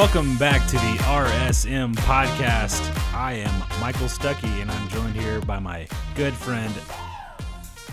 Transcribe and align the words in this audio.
Welcome 0.00 0.38
back 0.38 0.66
to 0.68 0.76
the 0.76 0.96
RSM 1.02 1.94
podcast. 1.96 2.80
I 3.14 3.34
am 3.34 3.80
Michael 3.82 4.06
Stuckey, 4.06 4.62
and 4.62 4.70
I'm 4.70 4.88
joined 4.88 5.14
here 5.14 5.42
by 5.42 5.58
my 5.58 5.86
good 6.14 6.32
friend 6.32 6.72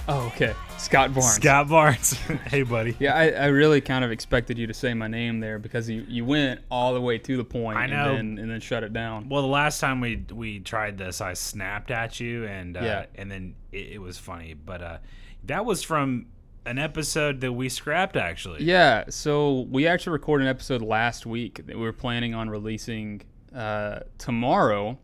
Oh, 0.07 0.27
okay. 0.27 0.53
Scott 0.77 1.13
Barnes. 1.13 1.33
Scott 1.33 1.67
Barnes. 1.67 2.13
hey, 2.47 2.63
buddy. 2.63 2.95
Yeah, 2.97 3.13
I, 3.13 3.31
I 3.31 3.45
really 3.47 3.81
kind 3.81 4.05
of 4.05 4.11
expected 4.11 4.57
you 4.57 4.67
to 4.67 4.73
say 4.73 4.93
my 4.93 5.09
name 5.09 5.41
there 5.41 5.59
because 5.59 5.89
you, 5.89 6.05
you 6.07 6.23
went 6.23 6.61
all 6.71 6.93
the 6.93 7.01
way 7.01 7.17
to 7.17 7.35
the 7.35 7.43
point 7.43 7.77
I 7.77 7.87
know. 7.87 8.15
And, 8.15 8.37
then, 8.37 8.43
and 8.43 8.51
then 8.51 8.61
shut 8.61 8.83
it 8.85 8.93
down. 8.93 9.27
Well, 9.27 9.41
the 9.41 9.49
last 9.49 9.81
time 9.81 9.99
we 9.99 10.23
we 10.31 10.61
tried 10.61 10.97
this, 10.97 11.19
I 11.19 11.33
snapped 11.33 11.91
at 11.91 12.21
you, 12.21 12.45
and 12.45 12.77
uh, 12.77 12.81
Yeah. 12.83 13.05
and 13.15 13.29
then 13.29 13.55
it, 13.73 13.95
it 13.95 13.97
was 14.01 14.17
funny. 14.17 14.53
But 14.53 14.81
uh, 14.81 14.97
that 15.43 15.65
was 15.65 15.83
from 15.83 16.27
an 16.67 16.77
episode 16.77 17.41
that 17.41 17.53
we 17.53 17.69
scrapped, 17.69 18.15
actually. 18.15 18.63
Yeah, 18.63 19.05
so 19.09 19.61
we 19.71 19.87
actually 19.87 20.13
recorded 20.13 20.43
an 20.43 20.49
episode 20.49 20.81
last 20.81 21.25
week 21.25 21.65
that 21.65 21.75
we 21.75 21.81
were 21.81 21.93
planning 21.93 22.35
on 22.35 22.49
releasing 22.49 23.21
uh, 23.55 24.01
tomorrow, 24.17 24.97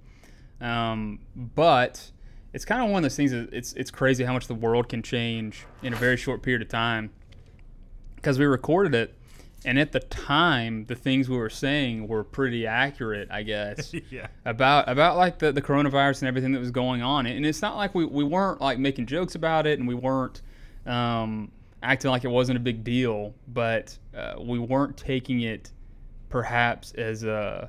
um, 0.59 1.20
but 1.35 2.12
it's 2.54 2.66
kind 2.66 2.84
of 2.84 2.90
one 2.90 2.99
of 2.99 3.04
those 3.04 3.16
things. 3.16 3.31
That 3.31 3.54
it's 3.54 3.73
it's 3.73 3.90
crazy 3.90 4.23
how 4.26 4.34
much 4.34 4.48
the 4.48 4.55
world 4.55 4.90
can 4.90 5.02
change 5.02 5.66
in 5.81 5.94
a 5.94 5.95
very 5.95 6.18
short 6.18 6.44
period 6.44 6.62
of 6.62 6.68
time. 6.68 7.12
Because 8.16 8.38
we 8.38 8.45
recorded 8.45 8.93
it, 8.93 9.16
and 9.66 9.80
at 9.80 9.93
the 9.93 9.99
time, 10.02 10.85
the 10.85 10.96
things 10.96 11.30
we 11.30 11.37
were 11.37 11.49
saying 11.49 12.07
were 12.07 12.24
pretty 12.24 12.68
accurate, 12.68 13.30
I 13.32 13.43
guess. 13.43 13.93
yeah. 14.09 14.27
about 14.43 14.90
about 14.90 15.15
like 15.15 15.40
the, 15.40 15.54
the 15.54 15.62
coronavirus 15.62 16.21
and 16.21 16.27
everything 16.27 16.52
that 16.52 16.59
was 16.59 16.71
going 16.71 17.02
on 17.02 17.26
and 17.26 17.46
it's 17.46 17.62
not 17.62 17.77
like 17.77 17.96
we, 17.96 18.05
we 18.05 18.24
weren't 18.24 18.59
like 18.59 18.80
making 18.80 19.05
jokes 19.05 19.35
about 19.35 19.65
it 19.65 19.80
and 19.80 19.87
we 19.87 19.96
weren't 19.96 20.41
um, 20.85 21.52
acting 21.84 22.09
like 22.12 22.23
it 22.23 22.29
wasn't 22.29 22.55
a 22.55 22.59
big 22.59 22.84
deal 22.84 23.34
but 23.48 23.98
uh, 24.15 24.34
we 24.41 24.57
weren't 24.59 24.95
taking 24.98 25.41
it 25.41 25.71
perhaps 26.29 26.91
as 26.93 27.23
uh, 27.23 27.67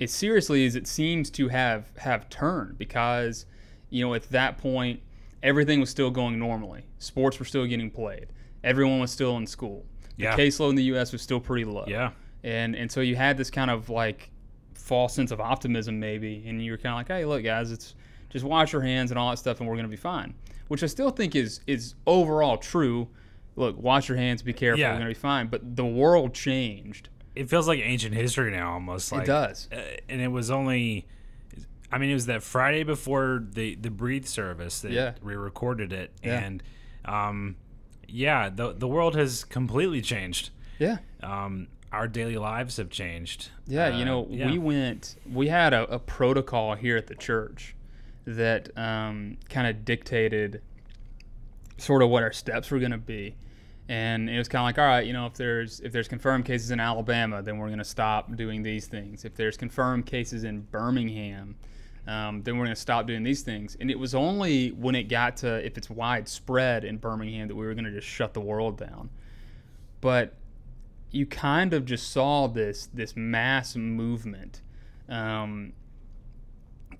as 0.00 0.10
seriously 0.12 0.66
as 0.66 0.76
it 0.76 0.86
seems 0.86 1.30
to 1.30 1.48
have 1.48 1.86
have 1.98 2.28
turned 2.28 2.76
because 2.78 3.46
you 3.90 4.04
know 4.04 4.14
at 4.14 4.28
that 4.30 4.58
point 4.58 5.00
everything 5.42 5.80
was 5.80 5.90
still 5.90 6.10
going 6.10 6.38
normally. 6.38 6.84
Sports 6.98 7.38
were 7.40 7.44
still 7.44 7.66
getting 7.66 7.90
played. 7.90 8.26
Everyone 8.62 9.00
was 9.00 9.10
still 9.10 9.36
in 9.38 9.46
school. 9.46 9.84
The 10.16 10.24
Yeah. 10.24 10.36
caseload 10.36 10.70
in 10.70 10.74
the 10.76 10.84
us 10.84 11.10
was 11.12 11.20
still 11.22 11.40
pretty 11.40 11.64
low. 11.64 11.84
Yeah. 11.88 12.10
and 12.44 12.74
and 12.76 12.90
so 12.90 13.00
you 13.00 13.16
had 13.16 13.36
this 13.36 13.50
kind 13.50 13.70
of 13.70 13.88
like 13.88 14.30
false 14.74 15.14
sense 15.14 15.30
of 15.30 15.40
optimism 15.40 15.98
maybe 16.00 16.42
and 16.46 16.60
you 16.62 16.72
were 16.72 16.76
kind 16.76 16.92
of 16.92 16.96
like 16.98 17.08
hey 17.08 17.24
look 17.24 17.44
guys 17.44 17.70
it's 17.70 17.94
just 18.30 18.44
wash 18.44 18.72
your 18.72 18.82
hands 18.82 19.12
and 19.12 19.18
all 19.18 19.30
that 19.30 19.36
stuff 19.36 19.60
and 19.60 19.68
we're 19.68 19.76
going 19.76 19.84
to 19.86 19.90
be 19.90 19.96
fine 19.96 20.34
which 20.72 20.82
i 20.82 20.86
still 20.86 21.10
think 21.10 21.36
is 21.36 21.60
is 21.66 21.94
overall 22.06 22.56
true 22.56 23.06
look 23.56 23.76
wash 23.80 24.08
your 24.08 24.16
hands 24.16 24.42
be 24.42 24.52
careful 24.54 24.80
Yeah. 24.80 24.92
going 24.92 25.02
to 25.02 25.06
be 25.08 25.14
fine 25.14 25.46
but 25.48 25.76
the 25.76 25.84
world 25.84 26.32
changed 26.34 27.08
It 27.34 27.48
feels 27.50 27.66
like 27.68 27.80
ancient 27.80 28.14
history 28.14 28.50
now, 28.50 28.72
almost. 28.74 29.12
Like, 29.12 29.22
it 29.22 29.26
does 29.26 29.68
uh, 29.72 29.76
and 30.08 30.20
it 30.20 30.28
was 30.28 30.50
only 30.50 31.06
I 31.90 31.98
mean 31.98 32.10
it 32.10 32.14
was 32.14 32.26
that 32.26 32.42
Friday 32.42 32.82
before 32.84 33.44
the 33.52 33.74
the 33.76 33.90
breathe 33.90 34.24
service 34.26 34.80
that 34.80 34.92
Yeah. 34.92 35.12
we 35.22 35.34
recorded 35.36 35.92
it 35.92 36.10
Yeah. 36.24 36.40
and 36.44 36.62
um 37.04 37.56
yeah 38.08 38.48
the 38.48 38.72
the 38.72 38.88
world 38.88 39.14
has 39.16 39.44
completely 39.44 40.00
changed 40.00 40.50
yeah 40.78 40.98
um 41.22 41.68
our 41.92 42.08
daily 42.08 42.38
lives 42.38 42.78
have 42.78 42.88
changed 42.88 43.50
Yeah, 43.66 43.88
Uh, 43.88 43.98
you 43.98 44.04
know, 44.06 44.26
yeah. 44.30 44.50
we 44.50 44.56
went, 44.58 45.16
we 45.30 45.48
had 45.48 45.74
a, 45.74 45.82
a 45.94 45.98
protocol 45.98 46.74
here 46.74 46.96
at 46.96 47.06
the 47.06 47.14
church 47.14 47.74
that 48.24 48.76
um, 48.76 49.38
kind 49.48 49.66
of 49.66 49.84
dictated 49.84 50.62
sort 51.78 52.02
of 52.02 52.08
what 52.08 52.22
our 52.22 52.32
steps 52.32 52.70
were 52.70 52.78
going 52.78 52.92
to 52.92 52.98
be. 52.98 53.34
And 53.88 54.30
it 54.30 54.38
was 54.38 54.48
kind 54.48 54.62
of 54.62 54.66
like, 54.66 54.78
all 54.78 54.86
right, 54.86 55.04
you 55.06 55.12
know, 55.12 55.26
if 55.26 55.34
there's 55.34 55.80
if 55.80 55.92
there's 55.92 56.08
confirmed 56.08 56.44
cases 56.44 56.70
in 56.70 56.80
Alabama, 56.80 57.42
then 57.42 57.58
we're 57.58 57.66
going 57.66 57.78
to 57.78 57.84
stop 57.84 58.34
doing 58.36 58.62
these 58.62 58.86
things. 58.86 59.24
If 59.24 59.34
there's 59.34 59.56
confirmed 59.56 60.06
cases 60.06 60.44
in 60.44 60.60
Birmingham, 60.60 61.56
um, 62.06 62.42
then 62.42 62.56
we're 62.56 62.64
going 62.64 62.74
to 62.74 62.80
stop 62.80 63.06
doing 63.06 63.22
these 63.22 63.42
things. 63.42 63.76
And 63.80 63.90
it 63.90 63.98
was 63.98 64.14
only 64.14 64.70
when 64.70 64.94
it 64.94 65.04
got 65.04 65.36
to 65.38 65.64
if 65.66 65.76
it's 65.76 65.90
widespread 65.90 66.84
in 66.84 66.96
Birmingham 66.96 67.48
that 67.48 67.54
we 67.54 67.66
were 67.66 67.74
going 67.74 67.84
to 67.84 67.90
just 67.90 68.06
shut 68.06 68.34
the 68.34 68.40
world 68.40 68.78
down. 68.78 69.10
But 70.00 70.34
you 71.10 71.26
kind 71.26 71.74
of 71.74 71.84
just 71.84 72.10
saw 72.10 72.46
this 72.46 72.88
this 72.94 73.14
mass 73.16 73.76
movement, 73.76 74.62
um, 75.08 75.72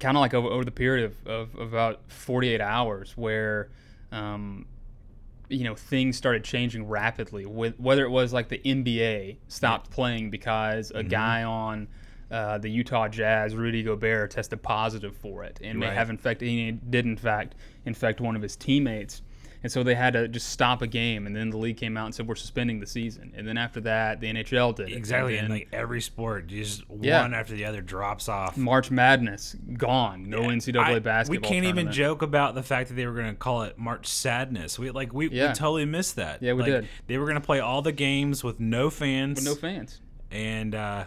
kind 0.03 0.17
of 0.17 0.21
like 0.21 0.35
over, 0.35 0.49
over 0.49 0.65
the 0.65 0.73
period 0.73 1.13
of, 1.27 1.27
of, 1.27 1.55
about 1.55 2.01
48 2.09 2.61
hours, 2.61 3.17
where 3.17 3.71
um, 4.11 4.67
you 5.49 5.65
know 5.65 5.75
things 5.75 6.17
started 6.17 6.45
changing 6.45 6.89
rapidly. 6.89 7.47
With 7.47 7.79
whether 7.79 8.05
it 8.05 8.11
was 8.11 8.33
like 8.33 8.49
the 8.49 8.59
NBA 8.59 9.37
stopped 9.49 9.91
playing 9.91 10.31
because 10.31 10.91
a 10.95 11.03
guy 11.05 11.45
on 11.45 11.89
uh, 12.31 12.59
the 12.59 12.69
Utah 12.69 13.09
Jazz, 13.09 13.55
Rudy 13.55 13.83
Gobert, 13.83 14.33
tested 14.33 14.63
positive 14.63 15.17
for 15.17 15.45
it, 15.45 15.61
and 15.63 15.79
may 15.79 15.91
have 15.91 16.11
infected. 16.11 16.49
He 16.49 16.73
did 16.73 17.07
in 17.07 17.17
fact 17.17 17.55
infect 17.87 18.21
one 18.21 18.37
of 18.37 18.43
his 18.43 18.57
teammates. 18.57 19.23
And 19.63 19.71
so 19.71 19.83
they 19.83 19.95
had 19.95 20.15
to 20.15 20.27
just 20.29 20.49
stop 20.49 20.83
a 20.83 20.87
game, 20.87 21.27
and 21.27 21.37
then 21.37 21.51
the 21.51 21.57
league 21.57 21.77
came 21.77 21.97
out 21.97 22.07
and 22.07 22.15
said 22.15 22.27
we're 22.27 22.35
suspending 22.35 22.81
the 22.81 22.87
season. 22.87 23.33
And 23.37 23.47
then 23.47 23.57
after 23.57 23.81
that, 23.83 24.21
the 24.21 24.27
NHL 24.33 24.75
did 24.75 24.89
it. 24.91 24.97
exactly 24.97 25.37
And 25.39 25.45
then 25.51 25.59
like 25.59 25.69
every 25.73 26.01
sport 26.01 26.49
just 26.49 26.83
Yeah. 27.01 27.23
one 27.23 27.33
after 27.35 27.55
the 27.55 27.65
other 27.65 27.81
drops 27.81 28.29
off 28.29 28.57
March 28.57 28.91
Madness 28.91 29.55
gone. 29.77 30.29
No 30.29 30.43
NCAA 30.51 30.97
I- 30.97 30.99
basketball. 30.99 31.49
we 31.49 31.55
can't 31.55 31.67
even 31.67 31.93
joke 31.93 32.23
about 32.23 32.55
the 32.57 32.63
fact 32.63 32.89
that 32.89 32.95
they 32.95 33.07
were 33.07 33.15
going 33.15 33.27
to 33.27 33.35
call 33.35 33.63
it 33.63 33.79
March 33.79 34.07
Sadness. 34.09 34.79
We 34.79 34.91
like 34.91 35.13
we, 35.15 35.29
Yeah. 35.31 35.49
we 35.49 35.55
totally 35.55 35.85
missed 35.85 36.17
that. 36.17 36.43
Yeah, 36.43 36.55
we 36.55 36.63
Like, 36.63 36.73
did. 36.73 36.89
They 37.07 37.19
were 37.19 37.27
going 37.27 37.41
to 37.41 37.45
play 37.47 37.61
all 37.61 37.83
the 37.83 37.93
games 37.93 38.43
with 38.43 38.59
no 38.59 38.91
fans, 38.91 39.37
With 39.37 39.45
no 39.45 39.55
fans. 39.55 40.01
and 40.31 40.75
uh, 40.75 41.05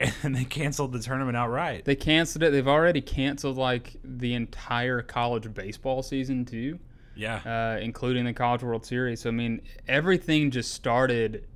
and 0.22 0.34
they 0.34 0.44
canceled 0.44 0.92
the 0.92 1.00
tournament 1.00 1.36
outright. 1.36 1.84
They 1.84 1.96
canceled 1.96 2.42
it. 2.44 2.50
They've 2.52 2.66
already 2.66 3.02
canceled 3.02 3.58
like 3.58 3.96
the 4.02 4.32
entire 4.32 5.02
college 5.02 5.52
baseball 5.52 6.02
season 6.02 6.46
too, 6.46 6.78
yeah, 7.20 7.74
uh, 7.76 7.78
including 7.80 8.24
the 8.24 8.32
College 8.32 8.62
World 8.62 8.86
Series. 8.86 9.20
So 9.20 9.28
I 9.28 9.32
mean, 9.32 9.60
everything 9.86 10.50
just 10.50 10.72
started 10.72 11.46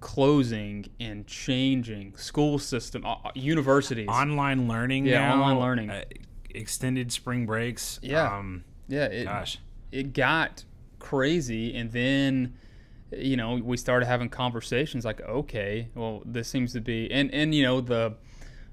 closing 0.00 0.86
and 0.98 1.26
changing. 1.26 2.16
School 2.16 2.58
system, 2.58 3.06
uh, 3.06 3.16
uh, 3.24 3.30
universities. 3.34 4.08
online 4.08 4.66
learning. 4.66 5.06
Yeah, 5.06 5.28
now, 5.28 5.34
online 5.34 5.58
learning. 5.58 5.90
Uh, 5.90 6.04
extended 6.50 7.12
spring 7.12 7.46
breaks. 7.46 8.00
Yeah. 8.02 8.36
Um, 8.36 8.64
yeah, 8.88 9.04
it, 9.04 9.24
gosh. 9.24 9.58
it 9.92 10.12
got 10.12 10.64
crazy 10.98 11.74
and 11.74 11.90
then 11.92 12.54
you 13.10 13.36
know 13.36 13.54
we 13.54 13.76
started 13.76 14.04
having 14.04 14.28
conversations 14.28 15.04
like 15.04 15.20
okay 15.22 15.88
well 15.94 16.22
this 16.26 16.46
seems 16.46 16.74
to 16.74 16.80
be 16.80 17.10
and 17.10 17.32
and 17.32 17.54
you 17.54 17.62
know 17.62 17.80
the 17.80 18.14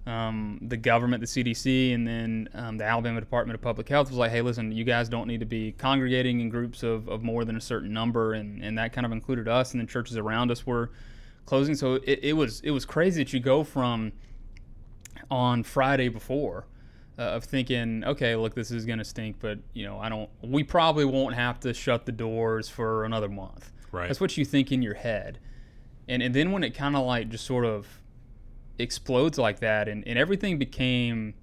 um, 0.07 0.57
the 0.61 0.77
government 0.77 1.21
the 1.21 1.27
cdc 1.27 1.93
and 1.93 2.07
then 2.07 2.49
um, 2.53 2.77
the 2.77 2.83
alabama 2.83 3.19
department 3.19 3.55
of 3.55 3.61
public 3.61 3.89
health 3.89 4.09
was 4.09 4.17
like 4.17 4.31
hey 4.31 4.41
listen 4.41 4.71
you 4.71 4.83
guys 4.83 5.09
don't 5.09 5.27
need 5.27 5.39
to 5.39 5.45
be 5.45 5.73
congregating 5.73 6.39
in 6.39 6.49
groups 6.49 6.81
of, 6.81 7.07
of 7.09 7.23
more 7.23 7.43
than 7.43 7.57
a 7.57 7.61
certain 7.61 7.91
number 7.91 8.33
and, 8.33 8.63
and 8.63 8.77
that 8.77 8.93
kind 8.93 9.05
of 9.05 9.11
included 9.11 9.47
us 9.47 9.71
and 9.71 9.81
then 9.81 9.87
churches 9.87 10.17
around 10.17 10.49
us 10.49 10.65
were 10.65 10.91
closing 11.45 11.75
so 11.75 11.95
it, 12.05 12.19
it 12.23 12.33
was 12.33 12.61
it 12.61 12.71
was 12.71 12.85
crazy 12.85 13.23
that 13.23 13.33
you 13.33 13.39
go 13.39 13.63
from 13.63 14.11
on 15.29 15.61
friday 15.61 16.07
before 16.07 16.65
uh, 17.19 17.23
of 17.23 17.43
thinking, 17.43 18.03
okay, 18.05 18.35
look, 18.35 18.53
this 18.53 18.71
is 18.71 18.85
going 18.85 18.99
to 18.99 19.05
stink, 19.05 19.37
but 19.39 19.59
you 19.73 19.85
know, 19.85 19.99
I 19.99 20.09
don't. 20.09 20.29
We 20.43 20.63
probably 20.63 21.05
won't 21.05 21.35
have 21.35 21.59
to 21.61 21.73
shut 21.73 22.05
the 22.05 22.11
doors 22.11 22.69
for 22.69 23.05
another 23.05 23.27
month. 23.27 23.71
Right. 23.91 24.07
That's 24.07 24.21
what 24.21 24.37
you 24.37 24.45
think 24.45 24.71
in 24.71 24.81
your 24.81 24.93
head, 24.93 25.39
and 26.07 26.21
and 26.21 26.33
then 26.35 26.51
when 26.51 26.63
it 26.63 26.75
kind 26.75 26.95
of 26.95 27.05
like 27.05 27.29
just 27.29 27.45
sort 27.45 27.65
of 27.65 27.87
explodes 28.79 29.37
like 29.37 29.59
that, 29.59 29.87
and 29.87 30.07
and 30.07 30.17
everything 30.17 30.57
became. 30.57 31.33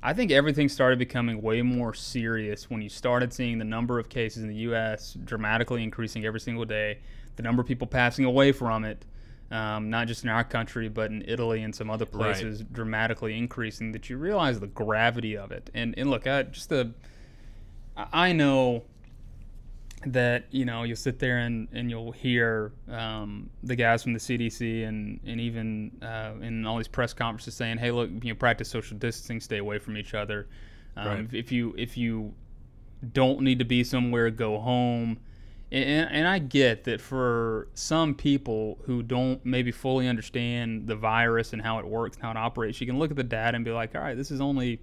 I 0.00 0.12
think 0.14 0.30
everything 0.30 0.68
started 0.68 0.98
becoming 0.98 1.42
way 1.42 1.60
more 1.60 1.92
serious 1.92 2.70
when 2.70 2.80
you 2.80 2.88
started 2.88 3.32
seeing 3.32 3.58
the 3.58 3.64
number 3.64 3.98
of 3.98 4.08
cases 4.08 4.44
in 4.44 4.48
the 4.48 4.54
U.S. 4.56 5.14
dramatically 5.24 5.82
increasing 5.82 6.24
every 6.24 6.38
single 6.38 6.64
day, 6.64 7.00
the 7.34 7.42
number 7.42 7.60
of 7.62 7.66
people 7.66 7.88
passing 7.88 8.24
away 8.24 8.52
from 8.52 8.84
it, 8.84 9.04
um, 9.50 9.90
not 9.90 10.06
just 10.06 10.22
in 10.22 10.30
our 10.30 10.44
country, 10.44 10.88
but 10.88 11.10
in 11.10 11.24
Italy 11.26 11.64
and 11.64 11.74
some 11.74 11.90
other 11.90 12.04
Right. 12.04 12.32
places, 12.32 12.62
dramatically 12.70 13.36
increasing, 13.36 13.90
that 13.90 14.08
you 14.08 14.18
realize 14.18 14.60
the 14.60 14.68
gravity 14.68 15.36
of 15.36 15.50
it. 15.50 15.68
And, 15.74 15.94
and 15.98 16.08
look, 16.10 16.28
I, 16.28 16.44
just 16.44 16.68
the, 16.68 16.92
I 17.96 18.30
know 18.32 18.84
that, 20.06 20.46
you 20.50 20.64
know, 20.64 20.84
you'll 20.84 20.96
sit 20.96 21.18
there 21.18 21.38
and, 21.38 21.68
and 21.72 21.90
you'll 21.90 22.12
hear 22.12 22.72
um, 22.90 23.50
the 23.62 23.74
guys 23.76 24.02
from 24.02 24.12
the 24.12 24.18
CDC 24.18 24.86
and, 24.86 25.20
and 25.26 25.40
even 25.40 25.90
uh, 26.02 26.32
in 26.40 26.66
all 26.66 26.76
these 26.76 26.88
press 26.88 27.12
conferences 27.12 27.54
saying, 27.54 27.78
hey, 27.78 27.90
look, 27.90 28.08
you 28.22 28.32
know, 28.32 28.34
practice 28.34 28.68
social 28.68 28.96
distancing, 28.96 29.40
stay 29.40 29.58
away 29.58 29.78
from 29.78 29.96
each 29.96 30.14
other. 30.14 30.46
Um, 30.96 31.06
Right. 31.06 31.20
if, 31.20 31.34
if 31.34 31.52
you 31.52 31.74
if 31.78 31.96
you 31.96 32.32
don't 33.12 33.40
need 33.42 33.58
to 33.60 33.64
be 33.64 33.84
somewhere, 33.84 34.30
go 34.30 34.58
home. 34.58 35.18
And, 35.70 36.08
and 36.10 36.26
I 36.26 36.38
get 36.38 36.84
that 36.84 37.00
for 37.00 37.68
some 37.74 38.14
people 38.14 38.78
who 38.84 39.02
don't 39.02 39.44
maybe 39.44 39.70
fully 39.70 40.08
understand 40.08 40.86
the 40.86 40.96
virus 40.96 41.52
and 41.52 41.60
how 41.60 41.78
it 41.78 41.86
works 41.86 42.16
and 42.16 42.24
how 42.24 42.30
it 42.30 42.36
operates, 42.36 42.80
you 42.80 42.86
can 42.86 42.98
look 42.98 43.10
at 43.10 43.16
the 43.16 43.22
data 43.22 43.54
and 43.54 43.64
be 43.64 43.70
like, 43.70 43.94
all 43.94 44.00
right, 44.00 44.16
this 44.16 44.30
is 44.30 44.40
only, 44.40 44.80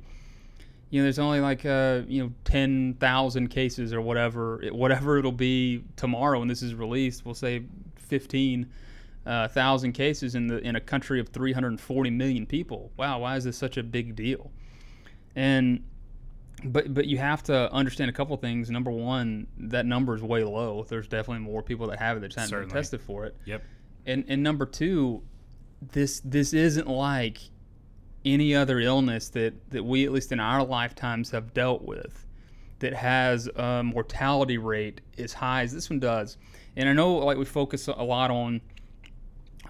you 0.89 1.01
know, 1.01 1.03
there's 1.03 1.19
only 1.19 1.39
like, 1.39 1.65
uh, 1.65 2.01
you 2.07 2.23
know, 2.23 2.31
10,000 2.45 3.47
cases 3.49 3.93
or 3.93 4.01
whatever, 4.01 4.61
whatever 4.71 5.17
it'll 5.17 5.31
be 5.31 5.83
tomorrow 5.95 6.39
when 6.39 6.47
this 6.47 6.61
is 6.61 6.73
released. 6.75 7.25
We'll 7.25 7.35
say 7.35 7.63
15. 7.97 8.67
uh, 9.25 9.47
thousand 9.47 9.93
cases 9.93 10.35
in 10.35 10.47
the 10.47 10.59
in 10.59 10.75
a 10.75 10.79
country 10.79 11.19
of 11.19 11.29
340 11.29 12.09
million 12.11 12.45
people. 12.45 12.91
Wow, 12.97 13.19
why 13.19 13.35
is 13.35 13.43
this 13.43 13.57
such 13.57 13.77
a 13.77 13.83
big 13.83 14.15
deal? 14.15 14.51
And 15.35 15.83
but 16.63 16.93
but 16.93 17.07
you 17.07 17.17
have 17.17 17.43
to 17.43 17.71
understand 17.73 18.09
a 18.09 18.13
couple 18.13 18.37
things. 18.37 18.69
Number 18.69 18.91
one, 18.91 19.47
that 19.57 19.85
number 19.85 20.15
is 20.15 20.21
way 20.21 20.43
low. 20.43 20.83
There's 20.87 21.07
definitely 21.07 21.43
more 21.43 21.63
people 21.63 21.87
that 21.87 21.99
have 21.99 22.17
it 22.17 22.19
that 22.21 22.35
haven't 22.35 22.59
been 22.59 22.69
tested 22.69 23.01
for 23.01 23.25
it. 23.25 23.35
Yep. 23.45 23.63
And 24.05 24.25
and 24.27 24.43
number 24.43 24.65
two, 24.65 25.23
this 25.81 26.21
this 26.23 26.53
isn't 26.53 26.87
like 26.87 27.39
any 28.25 28.55
other 28.55 28.79
illness 28.79 29.29
that 29.29 29.53
that 29.71 29.83
we 29.83 30.05
at 30.05 30.11
least 30.11 30.31
in 30.31 30.39
our 30.39 30.63
lifetimes 30.65 31.31
have 31.31 31.53
dealt 31.53 31.83
with 31.83 32.25
that 32.79 32.93
has 32.93 33.47
a 33.55 33.83
mortality 33.83 34.57
rate 34.57 35.01
as 35.17 35.31
high 35.31 35.61
as 35.61 35.73
this 35.73 35.89
one 35.89 35.99
does. 35.99 36.37
And 36.75 36.89
I 36.89 36.93
know 36.93 37.15
like 37.17 37.37
we 37.37 37.45
focus 37.45 37.87
a 37.87 38.03
lot 38.03 38.31
on 38.31 38.59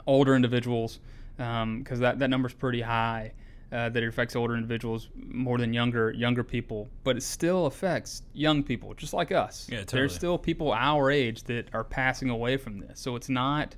older 0.08 0.36
individuals 0.36 1.00
because 1.38 2.00
that 2.00 2.20
that 2.20 2.30
number's 2.30 2.54
pretty 2.54 2.82
high. 2.82 3.34
Uh, 3.72 3.90
that 3.90 4.04
it 4.04 4.08
affects 4.08 4.36
older 4.36 4.56
individuals 4.56 5.10
more 5.16 5.58
than 5.58 5.74
younger 5.74 6.12
younger 6.12 6.44
people, 6.44 6.88
but 7.04 7.18
it 7.18 7.24
still 7.24 7.66
affects 7.66 8.22
young 8.32 8.64
people, 8.64 8.94
just 8.94 9.12
like 9.12 9.32
us. 9.32 9.68
Yeah, 9.70 9.80
totally. 9.80 10.02
There's 10.02 10.16
still 10.16 10.38
people 10.38 10.72
our 10.72 11.10
age 11.12 11.44
that 11.46 11.68
are 11.74 11.84
passing 11.84 12.30
away 12.30 12.58
from 12.58 12.80
this, 12.80 13.00
so 13.00 13.16
it's 13.16 13.28
not, 13.28 13.76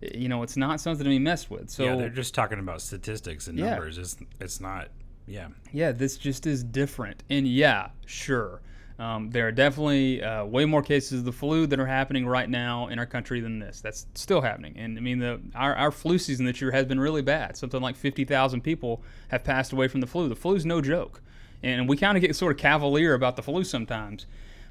you 0.00 0.28
know, 0.28 0.42
it's 0.42 0.56
not 0.56 0.80
something 0.80 1.04
to 1.04 1.10
be 1.10 1.18
messed 1.18 1.50
with. 1.50 1.70
So 1.70 1.84
yeah, 1.84 1.96
they're 1.96 2.08
just 2.08 2.34
talking 2.34 2.58
about 2.58 2.80
statistics 2.82 3.48
and 3.48 3.58
Yeah. 3.58 3.70
numbers. 3.70 3.98
It's 3.98 4.16
it's 4.40 4.60
not. 4.60 4.88
Yeah. 5.26 5.48
yeah, 5.74 5.92
this 5.92 6.16
just 6.16 6.46
is 6.46 6.64
different. 6.64 7.22
And 7.28 7.46
yeah, 7.46 7.88
sure. 8.06 8.62
Um, 8.98 9.30
there 9.30 9.46
are 9.46 9.52
definitely 9.52 10.22
uh, 10.22 10.44
way 10.46 10.64
more 10.64 10.82
cases 10.82 11.20
of 11.20 11.24
the 11.26 11.32
flu 11.32 11.66
that 11.66 11.78
are 11.78 11.86
happening 11.86 12.26
right 12.26 12.48
now 12.48 12.88
in 12.88 12.98
our 12.98 13.04
country 13.06 13.40
than 13.40 13.58
this. 13.58 13.80
That's 13.80 14.06
still 14.14 14.40
happening. 14.40 14.74
And 14.78 14.96
I 14.96 15.00
mean, 15.02 15.18
the 15.18 15.40
our, 15.54 15.74
our 15.76 15.90
flu 15.92 16.18
season 16.18 16.46
this 16.46 16.60
year 16.62 16.70
has 16.72 16.86
been 16.86 16.98
really 16.98 17.20
bad. 17.22 17.56
Something 17.58 17.80
like 17.82 17.94
50,000 17.94 18.62
people 18.62 19.02
have 19.28 19.44
passed 19.44 19.72
away 19.72 19.86
from 19.86 20.00
the 20.00 20.06
flu. 20.06 20.28
The 20.28 20.34
flu's 20.34 20.64
no 20.66 20.80
joke. 20.80 21.20
And 21.62 21.88
we 21.88 21.96
kind 21.96 22.16
of 22.16 22.22
get 22.22 22.34
sort 22.34 22.52
of 22.52 22.58
cavalier 22.58 23.14
about 23.14 23.36
the 23.36 23.42
flu 23.42 23.62
sometimes. 23.64 24.26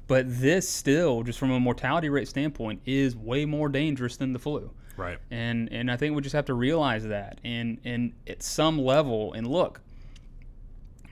But 0.08 0.24
this 0.26 0.68
still, 0.68 1.22
just 1.22 1.38
from 1.38 1.50
a 1.52 1.60
mortality 1.60 2.08
rate 2.08 2.28
standpoint, 2.28 2.80
is 2.84 3.14
way 3.14 3.44
more 3.44 3.68
dangerous 3.68 4.16
than 4.16 4.32
the 4.32 4.38
flu 4.38 4.72
Right. 4.98 5.18
and 5.30 5.72
and 5.72 5.90
I 5.90 5.96
think 5.96 6.14
we 6.14 6.22
just 6.22 6.34
have 6.34 6.46
to 6.46 6.54
realize 6.54 7.04
that 7.06 7.40
and 7.44 7.78
and 7.84 8.12
at 8.26 8.42
some 8.42 8.78
level 8.78 9.32
and 9.32 9.46
look 9.46 9.80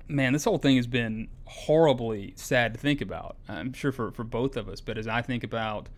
man 0.09 0.33
this 0.33 0.45
whole 0.45 0.59
thing 0.59 0.77
has 0.77 0.87
been 0.87 1.29
horribly 1.47 2.35
sad 2.37 2.75
to 2.75 2.81
think 2.81 3.01
about 3.01 3.37
I'm 3.49 3.73
sure 3.73 3.93
for 3.93 4.11
for 4.11 4.25
both 4.25 4.57
of 4.57 4.69
us 4.69 4.81
but 4.81 4.99
as 4.99 5.07
I 5.07 5.23
think 5.23 5.45
about 5.45 5.89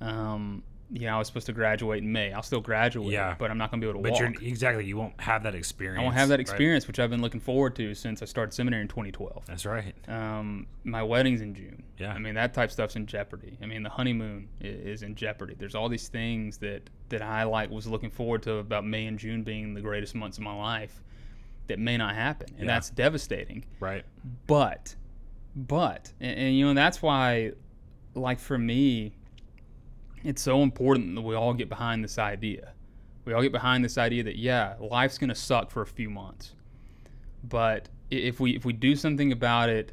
um 0.00 0.62
you 0.90 1.00
know 1.06 1.16
I 1.16 1.18
was 1.18 1.26
supposed 1.26 1.46
to 1.46 1.52
graduate 1.52 2.02
in 2.02 2.10
May 2.10 2.32
I'll 2.32 2.42
still 2.42 2.60
graduate 2.62 3.12
Yeah. 3.12 3.34
but 3.38 3.50
I'm 3.50 3.58
not 3.58 3.70
going 3.70 3.80
to 3.80 3.84
be 3.86 3.90
able 3.90 4.00
to 4.00 4.02
But 4.02 4.12
walk 4.12 4.20
you're 4.40 4.48
exactly. 4.50 4.86
You 4.86 4.96
won't 4.96 5.20
have 5.20 5.42
that 5.42 5.54
experience. 5.54 6.00
I 6.00 6.02
won't 6.02 6.14
have 6.14 6.28
that 6.28 6.34
right? 6.34 6.40
experience 6.40 6.86
which 6.86 6.98
I've 6.98 7.10
been 7.10 7.20
looking 7.20 7.40
forward 7.40 7.76
to 7.76 7.94
since 7.94 8.22
I 8.22 8.24
started 8.24 8.52
seminary 8.54 8.80
in 8.82 8.88
2012 8.88 9.44
That's 9.46 9.66
right. 9.66 9.94
um, 10.08 10.66
my 10.84 11.02
wedding's 11.02 11.40
in 11.42 11.54
June. 11.54 11.82
Yeah. 11.98 12.12
I 12.14 12.18
mean 12.18 12.34
that 12.36 12.54
type 12.54 12.68
of 12.68 12.72
stuff's 12.72 12.96
in 12.96 13.04
jeopardy. 13.06 13.58
I 13.62 13.66
mean 13.66 13.82
the 13.82 13.90
honeymoon 13.90 14.48
i- 14.62 14.64
is 14.66 15.02
in 15.02 15.14
jeopardy. 15.14 15.54
There's 15.58 15.74
all 15.74 15.88
these 15.90 16.08
things 16.08 16.56
that 16.58 16.88
that 17.10 17.20
I 17.22 17.42
like 17.44 17.70
was 17.70 17.86
looking 17.86 18.10
forward 18.10 18.42
to 18.44 18.54
about 18.54 18.86
May 18.86 19.06
and 19.06 19.18
June 19.18 19.42
being 19.42 19.74
the 19.74 19.80
greatest 19.82 20.14
months 20.14 20.38
of 20.38 20.44
my 20.44 20.54
life 20.54 21.02
that 21.66 21.78
may 21.78 21.98
not 21.98 22.14
happen, 22.14 22.48
and 22.56 22.60
Yeah. 22.66 22.74
that's 22.74 22.88
devastating. 22.88 23.62
Right. 23.78 24.02
But, 24.46 24.96
but, 25.54 26.12
and, 26.18 26.38
and 26.38 26.56
you 26.56 26.64
know 26.66 26.72
that's 26.74 27.02
why, 27.02 27.52
like 28.14 28.38
for 28.40 28.56
me, 28.56 29.12
it's 30.24 30.42
so 30.42 30.62
important 30.62 31.14
that 31.14 31.22
we 31.22 31.34
all 31.34 31.54
get 31.54 31.68
behind 31.68 32.02
this 32.02 32.18
idea. 32.18 32.72
We 33.24 33.34
all 33.34 33.42
get 33.42 33.52
behind 33.52 33.84
this 33.84 33.98
idea 33.98 34.22
that 34.24 34.36
yeah, 34.36 34.74
life's 34.80 35.18
gonna 35.18 35.34
suck 35.34 35.70
for 35.70 35.82
a 35.82 35.86
few 35.86 36.10
months, 36.10 36.54
but 37.44 37.88
if 38.10 38.40
we 38.40 38.56
if 38.56 38.64
we 38.64 38.72
do 38.72 38.96
something 38.96 39.32
about 39.32 39.68
it, 39.68 39.92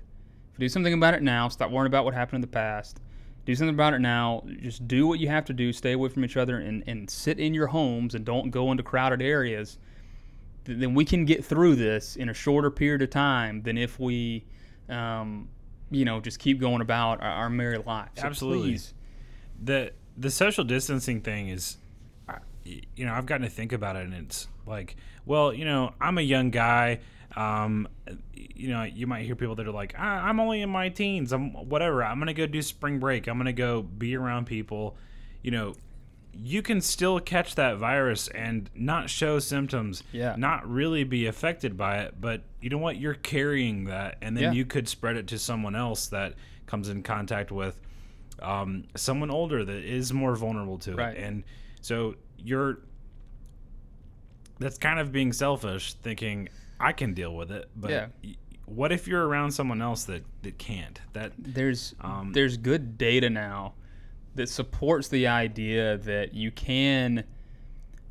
if 0.53 0.59
we 0.59 0.65
do 0.65 0.69
something 0.69 0.93
about 0.93 1.13
it 1.13 1.21
now, 1.21 1.49
stop 1.49 1.71
worrying 1.71 1.87
about 1.87 2.05
what 2.05 2.13
happened 2.13 2.35
in 2.35 2.41
the 2.41 2.47
past. 2.47 3.01
Do 3.45 3.53
something 3.53 3.75
about 3.75 3.93
it 3.93 3.99
now. 3.99 4.43
Just 4.61 4.87
do 4.87 5.05
what 5.05 5.19
you 5.19 5.27
have 5.27 5.45
to 5.45 5.53
do. 5.53 5.71
Stay 5.71 5.91
away 5.91 6.09
from 6.09 6.25
each 6.25 6.35
other 6.35 6.57
and, 6.57 6.83
and 6.87 7.07
sit 7.07 7.39
in 7.39 7.53
your 7.53 7.67
homes 7.67 8.15
and 8.15 8.25
don't 8.25 8.49
go 8.49 8.71
into 8.71 8.81
crowded 8.81 9.21
areas. 9.21 9.77
Then 10.63 10.95
we 10.95 11.05
can 11.05 11.25
get 11.25 11.45
through 11.45 11.75
this 11.75 12.15
in 12.15 12.29
a 12.29 12.33
shorter 12.33 12.71
period 12.71 13.03
of 13.03 13.11
time 13.11 13.61
than 13.61 13.77
if 13.77 13.99
we, 13.99 14.45
um, 14.89 15.47
you 15.91 16.05
know, 16.05 16.19
just 16.19 16.39
keep 16.39 16.59
going 16.59 16.81
about 16.81 17.21
our, 17.21 17.29
our 17.29 17.49
merry 17.51 17.77
lives. 17.77 18.19
So 18.19 18.25
Absolutely. 18.25 18.69
please, 18.69 18.93
the 19.63 19.91
the 20.17 20.29
social 20.31 20.63
distancing 20.63 21.21
thing 21.21 21.49
is 21.49 21.77
you 22.63 23.05
know 23.05 23.13
i've 23.13 23.25
gotten 23.25 23.43
to 23.43 23.49
think 23.53 23.71
about 23.73 23.95
it 23.95 24.05
and 24.05 24.13
it's 24.13 24.47
like 24.65 24.95
well 25.25 25.53
you 25.53 25.65
know 25.65 25.93
i'm 26.01 26.17
a 26.17 26.21
young 26.21 26.49
guy 26.49 26.99
um, 27.35 27.87
you 28.33 28.69
know 28.69 28.83
you 28.83 29.05
might 29.07 29.25
hear 29.25 29.35
people 29.35 29.55
that 29.55 29.67
are 29.67 29.71
like 29.71 29.93
I, 29.99 30.29
i'm 30.29 30.39
only 30.39 30.61
in 30.61 30.69
my 30.69 30.89
teens 30.89 31.31
i'm 31.33 31.51
whatever 31.53 32.03
i'm 32.03 32.17
gonna 32.17 32.33
go 32.33 32.47
do 32.47 32.61
spring 32.61 32.97
break 32.99 33.27
i'm 33.27 33.37
gonna 33.37 33.53
go 33.53 33.81
be 33.83 34.15
around 34.15 34.45
people 34.45 34.95
you 35.43 35.51
know 35.51 35.75
you 36.37 36.61
can 36.61 36.81
still 36.81 37.19
catch 37.19 37.55
that 37.55 37.77
virus 37.77 38.27
and 38.29 38.69
not 38.75 39.09
show 39.09 39.39
symptoms 39.39 40.03
Yeah. 40.11 40.35
not 40.37 40.67
really 40.69 41.03
be 41.03 41.27
affected 41.27 41.77
by 41.77 41.99
it 41.99 42.15
but 42.19 42.41
you 42.61 42.69
know 42.69 42.77
what 42.77 42.97
you're 42.97 43.13
carrying 43.13 43.85
that 43.85 44.17
and 44.21 44.35
then 44.35 44.43
Yeah. 44.45 44.51
you 44.53 44.65
could 44.65 44.87
spread 44.87 45.17
it 45.17 45.27
to 45.27 45.37
someone 45.39 45.75
else 45.75 46.07
that 46.07 46.33
comes 46.65 46.89
in 46.89 47.03
contact 47.03 47.51
with 47.51 47.79
um, 48.41 48.83
someone 48.95 49.29
older 49.31 49.63
that 49.63 49.83
is 49.83 50.11
more 50.13 50.35
vulnerable 50.35 50.77
to 50.79 50.95
Right. 50.95 51.15
it 51.15 51.23
and 51.23 51.43
so 51.81 52.15
you're 52.37 52.79
that's 54.59 54.77
kind 54.77 54.99
of 54.99 55.11
being 55.11 55.33
selfish 55.33 55.93
thinking 55.93 56.49
i 56.79 56.91
can 56.91 57.13
deal 57.13 57.35
with 57.35 57.51
it 57.51 57.69
but 57.75 57.91
Yeah. 57.91 58.07
what 58.65 58.91
if 58.91 59.07
you're 59.07 59.25
around 59.27 59.51
someone 59.51 59.81
else 59.81 60.03
that 60.05 60.23
that 60.43 60.57
can't 60.57 60.99
that 61.13 61.33
there's 61.37 61.95
Um, 62.01 62.31
there's 62.33 62.57
good 62.57 62.97
data 62.97 63.29
now 63.29 63.73
that 64.35 64.49
supports 64.49 65.07
the 65.07 65.27
idea 65.27 65.97
that 65.99 66.33
you 66.33 66.51
can 66.51 67.23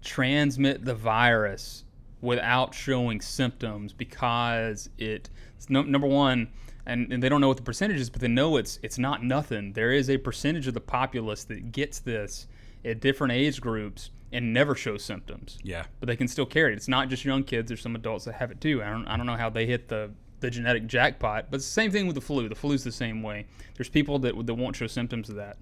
transmit 0.02 0.84
the 0.84 0.94
virus 0.94 1.84
without 2.20 2.74
showing 2.74 3.20
symptoms 3.20 3.92
because 3.92 4.88
it 4.98 5.28
no, 5.68 5.82
number 5.82 6.06
one 6.06 6.48
and, 6.86 7.12
and 7.12 7.22
they 7.22 7.28
don't 7.28 7.40
know 7.40 7.48
what 7.48 7.56
the 7.56 7.62
percentage 7.62 8.00
is 8.00 8.10
but 8.10 8.20
they 8.20 8.28
know 8.28 8.56
it's 8.56 8.78
it's 8.82 8.98
not 8.98 9.22
nothing 9.22 9.72
there 9.72 9.92
is 9.92 10.10
a 10.10 10.18
percentage 10.18 10.66
of 10.66 10.74
the 10.74 10.80
populace 10.80 11.44
that 11.44 11.72
gets 11.72 11.98
this 11.98 12.46
at 12.84 13.00
different 13.00 13.32
age 13.32 13.60
groups 13.60 14.10
and 14.32 14.52
never 14.52 14.74
shows 14.74 15.04
symptoms 15.04 15.58
yeah 15.62 15.84
but 16.04 16.08
they 16.08 16.16
can 16.16 16.28
still 16.28 16.44
carry 16.44 16.74
it. 16.74 16.76
It's 16.76 16.86
not 16.86 17.08
just 17.08 17.24
young 17.24 17.42
kids. 17.44 17.68
There's 17.68 17.80
some 17.80 17.96
adults 17.96 18.26
that 18.26 18.34
have 18.34 18.50
it 18.50 18.60
too. 18.60 18.82
I 18.82 18.90
don't, 18.90 19.06
I 19.06 19.16
don't 19.16 19.24
know 19.24 19.36
how 19.36 19.48
they 19.48 19.64
hit 19.64 19.88
the, 19.88 20.10
the 20.40 20.50
genetic 20.50 20.86
jackpot, 20.86 21.46
but 21.50 21.56
it's 21.56 21.66
the 21.66 21.72
same 21.72 21.90
thing 21.90 22.06
with 22.06 22.14
the 22.14 22.20
flu. 22.20 22.46
The 22.46 22.54
flu's 22.54 22.84
the 22.84 22.92
same 22.92 23.22
way. 23.22 23.46
There's 23.74 23.88
people 23.88 24.18
that, 24.18 24.46
that 24.46 24.54
won't 24.54 24.76
show 24.76 24.86
symptoms 24.86 25.30
of 25.30 25.36
that. 25.36 25.56